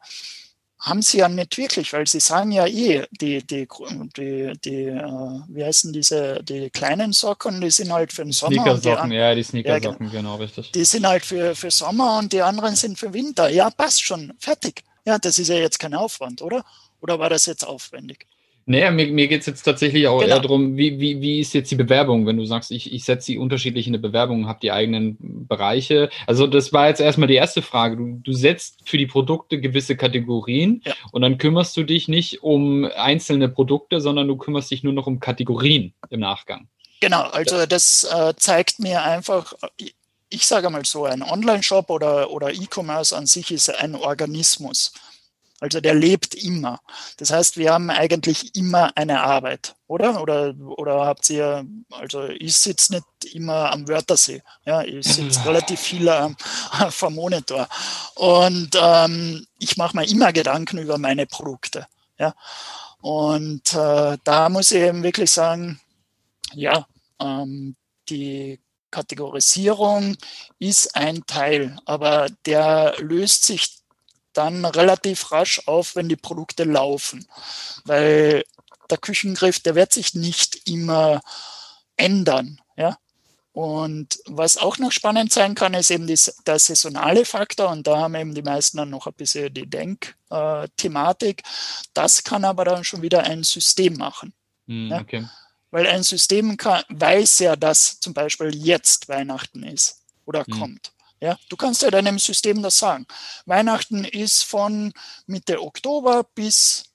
haben 0.83 1.01
sie 1.01 1.19
ja 1.19 1.29
nicht 1.29 1.57
wirklich, 1.57 1.93
weil 1.93 2.05
sie 2.07 2.19
sagen 2.19 2.51
ja 2.51 2.67
eh, 2.67 3.07
die, 3.09 3.41
die, 3.41 3.65
die, 4.17 4.51
die 4.65 4.83
äh, 4.83 5.39
wie 5.47 5.63
heißen 5.63 5.93
diese, 5.93 6.43
die 6.43 6.69
kleinen 6.69 7.13
Socken, 7.13 7.61
die 7.61 7.71
sind 7.71 7.91
halt 7.93 8.11
für 8.11 8.23
den 8.23 8.33
Sommer. 8.33 8.61
Sneakersocken, 8.61 9.11
ja, 9.13 9.33
die 9.33 9.43
Sneakersocken, 9.43 10.07
ja, 10.07 10.11
genau, 10.11 10.35
richtig. 10.35 10.73
Die 10.73 10.83
sind 10.83 11.07
halt 11.07 11.25
für, 11.25 11.55
für 11.55 11.71
Sommer 11.71 12.19
und 12.19 12.33
die 12.33 12.41
anderen 12.41 12.75
sind 12.75 12.99
für 12.99 13.13
Winter. 13.13 13.49
Ja, 13.49 13.69
passt 13.69 14.03
schon, 14.03 14.33
fertig. 14.39 14.83
Ja, 15.05 15.17
das 15.17 15.39
ist 15.39 15.47
ja 15.47 15.55
jetzt 15.55 15.79
kein 15.79 15.93
Aufwand, 15.93 16.41
oder? 16.41 16.65
Oder 16.99 17.17
war 17.17 17.29
das 17.29 17.45
jetzt 17.45 17.65
aufwendig? 17.65 18.27
Naja, 18.65 18.91
mir, 18.91 19.08
mir 19.08 19.28
geht 19.28 19.41
es 19.41 19.47
jetzt 19.47 19.63
tatsächlich 19.63 20.08
auch 20.08 20.19
genau. 20.19 20.36
eher 20.36 20.39
darum, 20.39 20.78
wie, 20.78 20.99
wie, 20.99 21.19
wie 21.21 21.39
ist 21.39 21.54
jetzt 21.54 21.69
die 21.71 21.76
Bewerbung, 21.76 22.26
wenn 22.26 22.38
du 22.38 22.45
sagst, 22.45 22.71
ich, 22.71 22.93
ich 22.93 23.04
setze 23.04 23.34
die 23.34 23.38
unterschiedlich 23.38 23.88
in 23.88 23.93
eine 23.93 23.99
Bewerbung, 24.02 24.47
habe 24.47 24.60
die 24.62 24.71
eigenen 24.71 25.17
Bereiche. 25.19 26.10
Also 26.28 26.47
das 26.47 26.71
war 26.71 26.88
jetzt 26.88 27.02
erstmal 27.02 27.28
die 27.28 27.36
erste 27.36 27.62
Frage. 27.62 27.97
Du, 27.97 28.21
du 28.23 28.34
setzt 28.34 28.82
für 28.86 28.97
die 28.97 29.06
Produkte 29.06 29.60
gewisse 29.60 29.97
Kategorien 29.97 30.82
ja. 30.86 30.93
und 31.12 31.23
dann 31.23 31.38
kümmerst 31.38 31.76
du 31.76 31.84
dich 31.84 32.08
nicht 32.08 32.41
um 32.41 32.86
einzelne 32.95 33.49
Produkte, 33.49 33.99
sondern 33.99 34.28
du 34.28 34.38
kümmerst 34.38 34.71
dich 34.71 34.84
nur 34.84 34.93
noch 34.93 35.08
um 35.08 35.19
Kategorien 35.19 35.93
im 36.10 36.21
Nachgang. 36.21 36.69
Genau, 37.02 37.23
also 37.23 37.65
das 37.65 38.06
äh, 38.06 38.34
zeigt 38.38 38.80
mir 38.80 39.04
einfach, 39.04 39.54
ich 40.30 40.45
sage 40.47 40.69
mal 40.69 40.86
so, 40.86 41.04
ein 41.04 41.21
Online-Shop 41.21 41.89
oder, 41.89 42.32
oder 42.32 42.54
E-Commerce 42.54 43.15
an 43.15 43.26
sich 43.26 43.52
ist 43.52 43.69
ein 43.69 43.95
Organismus. 43.95 44.93
Also 45.63 45.80
der 45.80 45.93
lebt 45.93 46.36
immer. 46.36 46.82
Das 47.15 47.32
heißt, 47.32 47.56
wir 47.56 47.71
haben 47.71 47.89
eigentlich 47.89 48.54
immer 48.54 48.91
eine 48.97 49.21
Arbeit, 49.23 49.78
oder? 49.88 50.21
Oder, 50.21 50.54
oder 50.60 51.06
habt 51.06 51.30
ihr, 51.30 51.65
also 51.89 52.28
ich 52.28 52.58
sitze 52.58 52.95
nicht 52.95 53.34
immer 53.34 53.71
am 53.71 53.88
Wörthersee. 53.88 54.43
Ja, 54.65 54.82
ich 54.82 55.08
sitze 55.08 55.45
relativ 55.45 55.80
viel 55.80 56.10
am, 56.10 56.36
vom 56.89 57.15
Monitor. 57.15 57.69
Und 58.15 58.71
ähm, 58.78 59.47
ich 59.58 59.78
mache 59.78 59.95
mir 59.95 60.06
immer 60.06 60.34
Gedanken 60.34 60.80
über 60.80 60.97
meine 60.97 61.28
Produkte. 61.28 61.88
Ja. 62.19 62.36
Und 62.99 63.73
äh, 63.73 64.17
da 64.21 64.49
muss 64.49 64.71
ich 64.71 64.82
eben 64.82 65.02
wirklich 65.02 65.32
sagen, 65.32 65.80
ja, 66.52 66.86
ähm, 67.21 67.78
die 68.10 68.60
Kategorisierung 68.91 70.17
ist 70.60 70.93
ein 70.97 71.26
Teil, 71.26 71.78
aber 71.86 72.28
der 72.45 72.95
löst 72.99 73.45
sich 73.45 73.82
dann 74.33 74.65
relativ 74.65 75.31
rasch 75.31 75.61
auf, 75.67 75.95
wenn 75.95 76.09
die 76.09 76.15
Produkte 76.15 76.63
laufen. 76.63 77.25
Weil 77.85 78.43
der 78.89 78.97
Küchengriff, 78.97 79.59
der 79.59 79.75
wird 79.75 79.93
sich 79.93 80.13
nicht 80.13 80.67
immer 80.67 81.21
ändern. 81.95 82.59
Ja? 82.75 82.97
Und 83.53 84.19
was 84.25 84.57
auch 84.57 84.79
noch 84.79 84.91
spannend 84.91 85.31
sein 85.31 85.53
kann, 85.53 85.75
ist 85.75 85.91
eben 85.91 86.07
die, 86.07 86.19
der 86.47 86.57
saisonale 86.57 87.23
Faktor. 87.23 87.69
Und 87.69 87.85
da 87.85 87.99
haben 87.99 88.15
eben 88.15 88.33
die 88.33 88.41
meisten 88.41 88.77
dann 88.77 88.89
noch 88.89 89.05
ein 89.05 89.13
bisschen 89.13 89.53
die 89.53 89.69
Denkthematik. 89.69 91.39
Äh, 91.39 91.49
das 91.93 92.23
kann 92.23 92.45
aber 92.45 92.65
dann 92.65 92.83
schon 92.83 93.03
wieder 93.03 93.23
ein 93.23 93.43
System 93.43 93.93
machen. 93.93 94.33
Mm, 94.65 94.91
ja? 94.91 94.99
okay. 94.99 95.27
Weil 95.69 95.85
ein 95.85 96.01
System 96.01 96.57
kann, 96.57 96.83
weiß 96.89 97.39
ja, 97.39 97.55
dass 97.55 97.99
zum 97.99 98.13
Beispiel 98.15 98.55
jetzt 98.55 99.07
Weihnachten 99.07 99.63
ist 99.63 100.01
oder 100.25 100.43
mm. 100.47 100.51
kommt. 100.59 100.92
Ja, 101.23 101.38
du 101.47 101.55
kannst 101.55 101.81
ja 101.81 101.89
deinem 101.89 102.19
System 102.19 102.62
das 102.62 102.79
sagen. 102.79 103.07
Weihnachten 103.45 104.03
ist 104.03 104.43
von 104.43 104.91
Mitte 105.25 105.62
Oktober 105.62 106.25
bis 106.36 106.91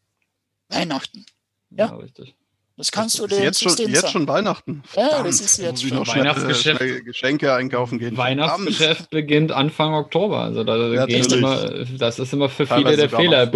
Weihnachten. 0.68 1.24
Ja, 1.70 1.86
ja 1.86 1.96
richtig. 1.96 2.34
Das 2.76 2.92
kannst 2.92 3.18
das 3.18 3.22
du 3.22 3.26
dem 3.34 3.42
jetzt 3.42 3.58
System 3.58 3.86
schon, 3.86 3.94
jetzt 3.94 4.10
schon 4.10 4.28
Weihnachten. 4.28 4.82
Ja, 4.94 5.22
das 5.22 5.40
ist 5.40 5.56
jetzt 5.56 5.82
schon. 5.82 6.06
Weihnachtsgeschäft. 6.06 6.76
Schnell 6.76 7.02
Geschenke 7.04 7.54
einkaufen 7.54 7.98
gehen. 7.98 8.18
Weihnachtsgeschäft 8.18 9.08
beginnt 9.08 9.50
Anfang 9.50 9.94
Oktober. 9.94 10.40
Also 10.40 10.62
da 10.62 10.76
ja, 10.76 11.04
immer, 11.06 11.86
das 11.98 12.18
ist 12.18 12.30
immer 12.34 12.50
für 12.50 12.66
viele 12.66 12.98
der 12.98 13.08
Fehler 13.08 13.46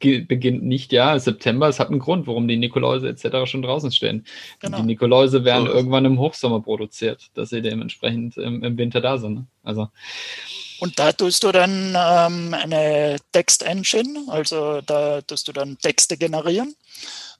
beginnt 0.00 0.64
nicht, 0.64 0.92
ja, 0.92 1.18
September. 1.18 1.68
Es 1.68 1.80
hat 1.80 1.88
einen 1.88 1.98
Grund, 1.98 2.26
warum 2.26 2.48
die 2.48 2.56
Nikoläuse 2.56 3.08
etc. 3.08 3.50
schon 3.50 3.62
draußen 3.62 3.92
stehen. 3.92 4.26
Genau. 4.60 4.78
Die 4.78 4.82
Nikoläuse 4.84 5.44
werden 5.44 5.66
so 5.66 5.72
irgendwann 5.72 6.04
im 6.04 6.18
Hochsommer 6.18 6.60
produziert, 6.60 7.30
dass 7.34 7.50
sie 7.50 7.62
dementsprechend 7.62 8.36
im, 8.36 8.62
im 8.62 8.76
Winter 8.76 9.00
da 9.00 9.18
sind. 9.18 9.34
Ne? 9.34 9.46
Also. 9.62 9.88
Und 10.80 10.98
da 10.98 11.12
tust 11.12 11.44
du 11.44 11.52
dann 11.52 11.96
ähm, 11.96 12.54
eine 12.54 13.16
Text-Engine, 13.32 14.24
also 14.28 14.80
da 14.80 15.22
tust 15.22 15.48
du 15.48 15.52
dann 15.52 15.78
Texte 15.78 16.16
generieren, 16.16 16.74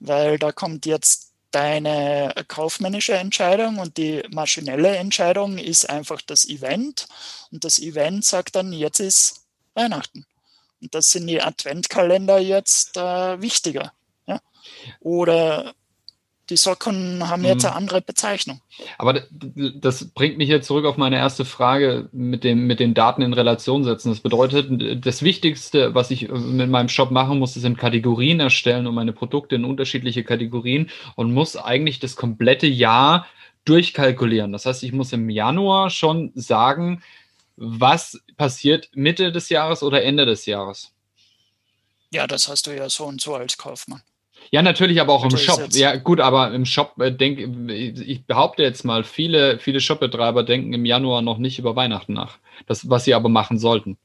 weil 0.00 0.38
da 0.38 0.52
kommt 0.52 0.86
jetzt 0.86 1.32
deine 1.50 2.34
kaufmännische 2.48 3.14
Entscheidung 3.14 3.78
und 3.78 3.96
die 3.96 4.22
maschinelle 4.30 4.96
Entscheidung 4.96 5.58
ist 5.58 5.88
einfach 5.88 6.20
das 6.22 6.48
Event. 6.48 7.06
Und 7.52 7.64
das 7.64 7.78
Event 7.78 8.24
sagt 8.24 8.56
dann, 8.56 8.72
jetzt 8.72 8.98
ist 8.98 9.44
Weihnachten. 9.74 10.26
Das 10.90 11.10
sind 11.10 11.26
die 11.26 11.42
Adventkalender 11.42 12.38
jetzt 12.38 12.96
äh, 12.96 13.40
wichtiger. 13.40 13.92
Ja? 14.26 14.40
Oder 15.00 15.74
die 16.50 16.56
Socken 16.56 17.26
haben 17.28 17.44
jetzt 17.44 17.62
mhm. 17.62 17.68
eine 17.68 17.76
andere 17.76 18.00
Bezeichnung. 18.02 18.60
Aber 18.98 19.22
das 19.76 20.06
bringt 20.10 20.36
mich 20.36 20.48
jetzt 20.48 20.66
zurück 20.66 20.84
auf 20.84 20.96
meine 20.96 21.16
erste 21.16 21.44
Frage 21.44 22.08
mit, 22.12 22.44
dem, 22.44 22.66
mit 22.66 22.80
den 22.80 22.92
Daten 22.92 23.22
in 23.22 23.32
Relation 23.32 23.82
setzen. 23.82 24.10
Das 24.10 24.20
bedeutet, 24.20 25.04
das 25.04 25.22
Wichtigste, 25.22 25.94
was 25.94 26.10
ich 26.10 26.28
mit 26.28 26.68
meinem 26.68 26.88
Shop 26.88 27.10
machen 27.10 27.38
muss, 27.38 27.54
sind 27.54 27.78
Kategorien 27.78 28.40
erstellen 28.40 28.86
und 28.86 28.94
meine 28.94 29.12
Produkte 29.12 29.54
in 29.54 29.64
unterschiedliche 29.64 30.22
Kategorien 30.22 30.90
und 31.16 31.32
muss 31.32 31.56
eigentlich 31.56 31.98
das 31.98 32.16
komplette 32.16 32.66
Jahr 32.66 33.26
durchkalkulieren. 33.64 34.52
Das 34.52 34.66
heißt, 34.66 34.82
ich 34.82 34.92
muss 34.92 35.14
im 35.14 35.30
Januar 35.30 35.88
schon 35.88 36.32
sagen, 36.34 37.02
was 37.56 38.20
passiert 38.36 38.88
Mitte 38.94 39.32
des 39.32 39.48
Jahres 39.48 39.82
oder 39.82 40.02
Ende 40.02 40.26
des 40.26 40.46
Jahres? 40.46 40.92
Ja, 42.10 42.26
das 42.26 42.48
hast 42.48 42.66
du 42.66 42.76
ja 42.76 42.88
so 42.88 43.04
und 43.04 43.20
so 43.20 43.34
als 43.34 43.56
Kaufmann. 43.56 44.02
Ja, 44.50 44.62
natürlich, 44.62 45.00
aber 45.00 45.12
auch 45.14 45.24
im 45.24 45.36
Shop. 45.36 45.68
Ja, 45.72 45.96
gut, 45.96 46.20
aber 46.20 46.52
im 46.52 46.66
Shop 46.66 47.00
äh, 47.00 47.10
denke 47.10 47.72
ich 47.72 48.26
behaupte 48.26 48.62
jetzt 48.62 48.84
mal, 48.84 49.04
viele, 49.04 49.58
viele 49.58 49.80
Shopbetreiber 49.80 50.42
denken 50.42 50.72
im 50.72 50.84
Januar 50.84 51.22
noch 51.22 51.38
nicht 51.38 51.58
über 51.58 51.76
Weihnachten 51.76 52.12
nach. 52.12 52.38
Das, 52.66 52.88
was 52.88 53.04
sie 53.04 53.14
aber 53.14 53.28
machen 53.28 53.58
sollten. 53.58 53.96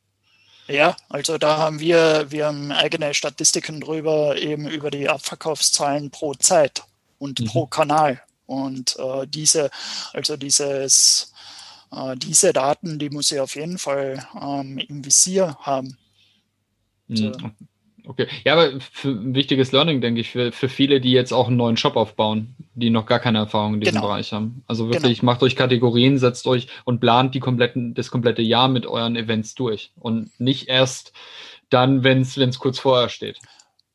Ja, 0.67 0.95
also 1.09 1.37
da 1.37 1.57
haben 1.57 1.79
wir, 1.79 2.27
wir 2.29 2.45
haben 2.45 2.71
eigene 2.71 3.13
Statistiken 3.13 3.81
drüber, 3.81 4.37
eben 4.37 4.67
über 4.67 4.91
die 4.91 5.09
Abverkaufszahlen 5.09 6.11
pro 6.11 6.35
Zeit 6.35 6.83
und 7.17 7.39
mhm. 7.39 7.45
pro 7.45 7.65
Kanal. 7.65 8.21
Und 8.45 8.95
äh, 8.97 9.27
diese, 9.27 9.71
also 10.13 10.37
dieses 10.37 11.33
diese 12.17 12.53
Daten, 12.53 12.99
die 12.99 13.09
muss 13.09 13.31
ich 13.31 13.39
auf 13.39 13.55
jeden 13.55 13.77
Fall 13.77 14.25
ähm, 14.39 14.77
im 14.77 15.05
Visier 15.05 15.57
haben. 15.61 15.97
So. 17.07 17.31
Hm, 17.31 17.55
okay, 18.05 18.27
ja, 18.45 18.53
aber 18.53 18.79
für 18.79 19.09
ein 19.09 19.33
wichtiges 19.33 19.71
Learning, 19.71 19.99
denke 19.99 20.21
ich, 20.21 20.29
für, 20.29 20.51
für 20.51 20.69
viele, 20.69 21.01
die 21.01 21.11
jetzt 21.11 21.31
auch 21.31 21.47
einen 21.47 21.57
neuen 21.57 21.77
Shop 21.77 21.95
aufbauen, 21.95 22.55
die 22.75 22.91
noch 22.91 23.05
gar 23.05 23.19
keine 23.19 23.39
Erfahrung 23.39 23.75
in 23.75 23.79
diesem 23.81 23.95
genau. 23.95 24.07
Bereich 24.07 24.31
haben. 24.33 24.63
Also 24.67 24.89
wirklich, 24.91 25.19
genau. 25.19 25.31
macht 25.31 25.41
euch 25.41 25.55
Kategorien, 25.55 26.19
setzt 26.19 26.45
euch 26.45 26.67
und 26.85 26.99
plant 26.99 27.33
die 27.33 27.39
kompletten, 27.39 27.95
das 27.95 28.11
komplette 28.11 28.43
Jahr 28.43 28.67
mit 28.67 28.85
euren 28.85 29.15
Events 29.15 29.55
durch 29.55 29.91
und 29.95 30.31
nicht 30.39 30.67
erst 30.67 31.13
dann, 31.69 32.03
wenn 32.03 32.21
es 32.21 32.59
kurz 32.59 32.79
vorher 32.79 33.09
steht. 33.09 33.39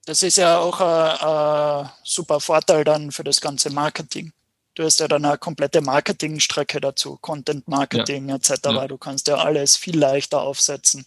Das 0.07 0.23
ist 0.23 0.37
ja 0.37 0.59
auch 0.59 0.81
ein, 0.81 1.85
ein 1.87 1.91
super 2.03 2.41
Vorteil 2.41 2.85
dann 2.85 3.11
für 3.11 3.25
das 3.25 3.41
ganze 3.41 3.71
Marketing. 3.71 4.33
Du 4.75 4.83
hast 4.83 4.99
ja 5.01 5.09
dann 5.09 5.25
eine 5.25 5.39
komplette 5.39 5.81
Marketingstrecke 5.81 6.81
dazu, 6.81 7.17
Content 7.21 7.69
Marketing 7.69 8.29
ja. 8.29 8.37
etc. 8.37 8.51
Ja. 8.65 8.89
Du 8.89 8.99
kannst 8.99 9.29
ja 9.29 9.37
alles 9.37 9.77
viel 9.77 9.99
leichter 9.99 10.43
aufsetzen, 10.43 11.05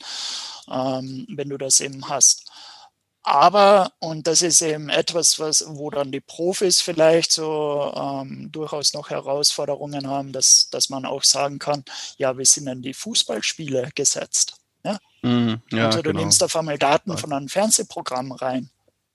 ähm, 0.71 1.27
wenn 1.29 1.49
du 1.49 1.57
das 1.57 1.79
eben 1.81 2.07
hast. 2.09 2.49
Aber, 3.23 3.91
und 3.99 4.25
das 4.25 4.41
ist 4.41 4.61
eben 4.61 4.87
etwas, 4.87 5.37
was, 5.37 5.65
wo 5.67 5.89
dann 5.89 6.13
die 6.13 6.21
Profis 6.21 6.79
vielleicht 6.79 7.33
so 7.33 7.93
ähm, 7.93 8.49
durchaus 8.53 8.93
noch 8.93 9.09
Herausforderungen 9.09 10.07
haben, 10.07 10.31
dass, 10.31 10.69
dass 10.69 10.89
man 10.89 11.03
auch 11.03 11.23
sagen 11.23 11.59
kann, 11.59 11.83
ja, 12.17 12.37
wie 12.37 12.45
sind 12.45 12.67
denn 12.67 12.81
die 12.81 12.93
Fußballspiele 12.93 13.89
gesetzt? 13.95 14.55
Ja? 14.85 14.97
Mhm, 15.23 15.61
ja 15.73 15.87
also 15.87 16.01
du 16.01 16.11
genau. 16.11 16.21
nimmst 16.21 16.41
auf 16.41 16.55
einmal 16.55 16.77
Daten 16.77 17.17
von 17.17 17.33
einem 17.33 17.49
Fernsehprogramm 17.49 18.31
rein. 18.31 18.69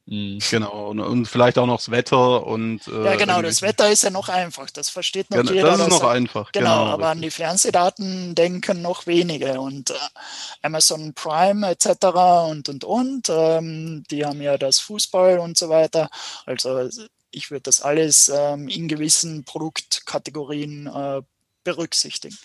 Mhm. 0.06 0.40
Genau, 0.50 0.88
und, 0.88 0.98
und, 0.98 1.26
vielleicht 1.26 1.58
auch 1.58 1.66
noch 1.66 1.76
das 1.76 1.90
Wetter 1.90 2.44
und. 2.44 2.88
Äh, 2.88 3.04
ja, 3.04 3.16
genau, 3.16 3.40
das 3.40 3.62
Wetter 3.62 3.88
ist 3.88 4.02
ja 4.02 4.10
noch 4.10 4.28
einfach. 4.28 4.68
Das 4.70 4.88
versteht 4.88 5.30
noch 5.30 5.38
genau, 5.38 5.52
jeder. 5.52 5.68
Das 5.68 5.80
ist 5.80 5.88
noch 5.90 6.02
einfach. 6.02 6.50
Genau, 6.50 6.70
genau 6.70 6.92
aber 6.92 7.04
richtig. 7.04 7.10
an 7.10 7.22
die 7.22 7.30
Fernsehdaten 7.30 8.34
denken 8.34 8.82
noch 8.82 9.06
wenige. 9.06 9.60
Und 9.60 9.90
äh, 9.90 9.94
Amazon 10.62 11.14
Prime 11.14 11.68
etc. 11.70 12.06
und 12.48 12.68
und 12.68 12.84
und, 12.84 13.28
ähm, 13.30 14.02
die 14.10 14.24
haben 14.24 14.42
ja 14.42 14.58
das 14.58 14.80
Fußball 14.80 15.38
und 15.38 15.56
so 15.56 15.68
weiter. 15.68 16.10
Also 16.46 16.88
ich 17.30 17.52
würde 17.52 17.62
das 17.62 17.80
alles 17.80 18.28
ähm, 18.28 18.66
in 18.66 18.88
gewissen 18.88 19.44
Produktkategorien 19.44 20.88
äh, 20.88 21.22
berücksichtigen. 21.62 22.36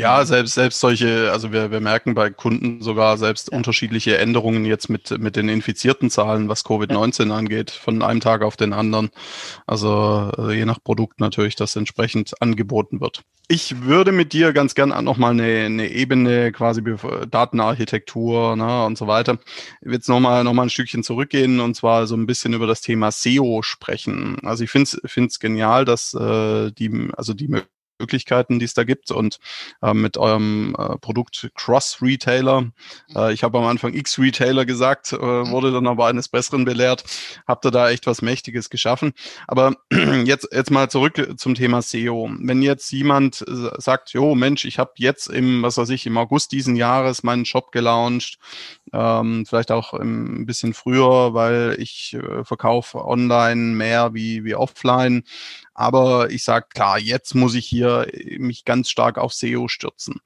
Ja, 0.00 0.24
selbst, 0.24 0.54
selbst 0.54 0.80
solche, 0.80 1.30
also 1.30 1.52
wir, 1.52 1.70
wir 1.70 1.80
merken 1.80 2.14
bei 2.14 2.30
Kunden 2.30 2.80
sogar 2.80 3.18
selbst 3.18 3.50
ja. 3.50 3.56
unterschiedliche 3.56 4.16
Änderungen 4.16 4.64
jetzt 4.64 4.88
mit, 4.88 5.18
mit 5.18 5.36
den 5.36 5.50
infizierten 5.50 6.08
Zahlen, 6.08 6.48
was 6.48 6.64
Covid-19 6.64 7.28
ja. 7.28 7.36
angeht, 7.36 7.70
von 7.70 8.00
einem 8.00 8.20
Tag 8.20 8.42
auf 8.42 8.56
den 8.56 8.72
anderen. 8.72 9.10
Also, 9.66 9.90
also 9.90 10.50
je 10.52 10.64
nach 10.64 10.82
Produkt 10.82 11.20
natürlich, 11.20 11.54
das 11.54 11.76
entsprechend 11.76 12.40
angeboten 12.40 13.02
wird. 13.02 13.24
Ich 13.48 13.82
würde 13.82 14.12
mit 14.12 14.32
dir 14.32 14.54
ganz 14.54 14.74
gern 14.74 14.90
nochmal 15.04 15.32
eine, 15.32 15.66
eine 15.66 15.88
Ebene, 15.88 16.50
quasi 16.52 16.82
Datenarchitektur 17.30 18.56
ne, 18.56 18.86
und 18.86 18.96
so 18.96 19.06
weiter, 19.06 19.38
jetzt 19.82 20.08
nochmal 20.08 20.44
noch 20.44 20.54
mal 20.54 20.62
ein 20.62 20.70
Stückchen 20.70 21.02
zurückgehen 21.02 21.60
und 21.60 21.74
zwar 21.74 22.06
so 22.06 22.16
ein 22.16 22.26
bisschen 22.26 22.54
über 22.54 22.66
das 22.66 22.80
Thema 22.80 23.10
SEO 23.10 23.62
sprechen. 23.62 24.38
Also 24.44 24.64
ich 24.64 24.70
finde 24.70 25.26
es 25.26 25.40
genial, 25.40 25.84
dass 25.84 26.14
äh, 26.14 26.70
die, 26.70 27.10
also 27.16 27.34
die 27.34 27.48
Möglichkeiten, 28.00 28.58
die 28.58 28.64
es 28.64 28.74
da 28.74 28.84
gibt 28.84 29.10
und 29.10 29.38
äh, 29.82 29.94
mit 29.94 30.16
eurem 30.16 30.74
äh, 30.76 30.96
Produkt 30.98 31.50
Cross-Retailer. 31.54 32.72
Äh, 33.14 33.32
ich 33.32 33.44
habe 33.44 33.58
am 33.58 33.64
Anfang 33.64 33.94
X-Retailer 33.94 34.64
gesagt, 34.64 35.12
äh, 35.12 35.18
wurde 35.18 35.70
dann 35.70 35.86
aber 35.86 36.06
eines 36.06 36.28
Besseren 36.28 36.64
belehrt. 36.64 37.04
Habt 37.46 37.64
ihr 37.64 37.70
da 37.70 37.90
echt 37.90 38.06
was 38.06 38.22
Mächtiges 38.22 38.70
geschaffen. 38.70 39.12
Aber 39.46 39.76
jetzt, 40.24 40.48
jetzt 40.52 40.70
mal 40.70 40.90
zurück 40.90 41.34
zum 41.36 41.54
Thema 41.54 41.82
SEO. 41.82 42.30
Wenn 42.40 42.62
jetzt 42.62 42.90
jemand 42.90 43.42
äh, 43.46 43.70
sagt, 43.78 44.12
jo 44.12 44.34
Mensch, 44.34 44.64
ich 44.64 44.78
habe 44.78 44.92
jetzt 44.96 45.28
im, 45.28 45.62
was 45.62 45.76
weiß 45.76 45.90
ich, 45.90 46.06
im 46.06 46.16
August 46.16 46.52
diesen 46.52 46.76
Jahres 46.76 47.22
meinen 47.22 47.44
Shop 47.44 47.70
gelauncht, 47.70 48.38
ähm, 48.92 49.46
vielleicht 49.46 49.70
auch 49.70 49.94
ein 49.94 50.46
bisschen 50.46 50.74
früher, 50.74 51.34
weil 51.34 51.76
ich 51.78 52.14
äh, 52.14 52.44
verkaufe 52.44 53.04
online 53.04 53.74
mehr 53.76 54.14
wie, 54.14 54.44
wie 54.44 54.54
offline. 54.54 55.24
Aber 55.80 56.30
ich 56.30 56.44
sage, 56.44 56.66
klar, 56.74 56.98
jetzt 56.98 57.34
muss 57.34 57.54
ich 57.54 57.66
hier 57.66 58.06
äh, 58.12 58.38
mich 58.38 58.64
ganz 58.64 58.90
stark 58.90 59.16
auf 59.16 59.32
SEO 59.32 59.68
stürzen. 59.68 60.16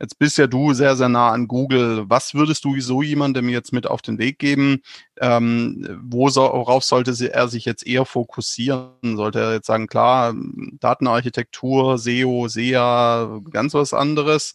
Jetzt 0.00 0.18
bist 0.18 0.38
ja 0.38 0.46
du 0.46 0.72
sehr, 0.72 0.96
sehr 0.96 1.08
nah 1.08 1.32
an 1.32 1.48
Google. 1.48 2.04
Was 2.08 2.32
würdest 2.34 2.64
du 2.64 2.80
so 2.80 3.02
jemandem 3.02 3.48
jetzt 3.48 3.72
mit 3.72 3.86
auf 3.86 4.00
den 4.00 4.18
Weg 4.18 4.38
geben? 4.38 4.82
Ähm, 5.20 5.86
worauf 6.02 6.84
sollte 6.84 7.12
er 7.30 7.48
sich 7.48 7.64
jetzt 7.64 7.86
eher 7.86 8.06
fokussieren? 8.06 9.16
Sollte 9.16 9.40
er 9.40 9.52
jetzt 9.52 9.66
sagen, 9.66 9.86
klar, 9.86 10.34
Datenarchitektur, 10.80 11.98
SEO, 11.98 12.48
SEA, 12.48 13.40
ganz 13.50 13.74
was 13.74 13.92
anderes? 13.92 14.54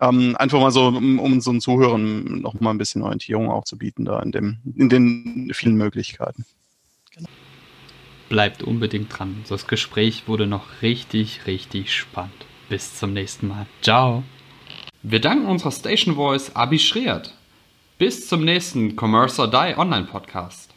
Ähm, 0.00 0.36
einfach 0.38 0.60
mal 0.60 0.70
so, 0.70 0.88
um, 0.88 1.18
um 1.18 1.32
unseren 1.32 1.60
Zuhörern 1.60 2.42
noch 2.42 2.60
mal 2.60 2.70
ein 2.70 2.78
bisschen 2.78 3.03
Orientierung 3.04 3.50
auch 3.50 3.64
zu 3.64 3.78
bieten 3.78 4.04
da 4.04 4.20
in, 4.20 4.32
dem, 4.32 4.58
in 4.76 4.88
den 4.88 5.50
vielen 5.54 5.76
Möglichkeiten. 5.76 6.44
Bleibt 8.28 8.62
unbedingt 8.62 9.16
dran. 9.16 9.44
Das 9.48 9.66
Gespräch 9.66 10.26
wurde 10.26 10.46
noch 10.46 10.82
richtig, 10.82 11.46
richtig 11.46 11.94
spannend. 11.94 12.46
Bis 12.68 12.96
zum 12.96 13.12
nächsten 13.12 13.48
Mal. 13.48 13.66
Ciao. 13.82 14.24
Wir 15.02 15.20
danken 15.20 15.46
unserer 15.46 15.70
Station 15.70 16.14
Voice 16.14 16.56
Abi 16.56 16.78
Schreert. 16.78 17.34
Bis 17.98 18.26
zum 18.26 18.44
nächsten 18.44 18.96
Commerce 18.96 19.40
or 19.40 19.50
Die 19.50 19.76
Online 19.76 20.06
Podcast. 20.06 20.74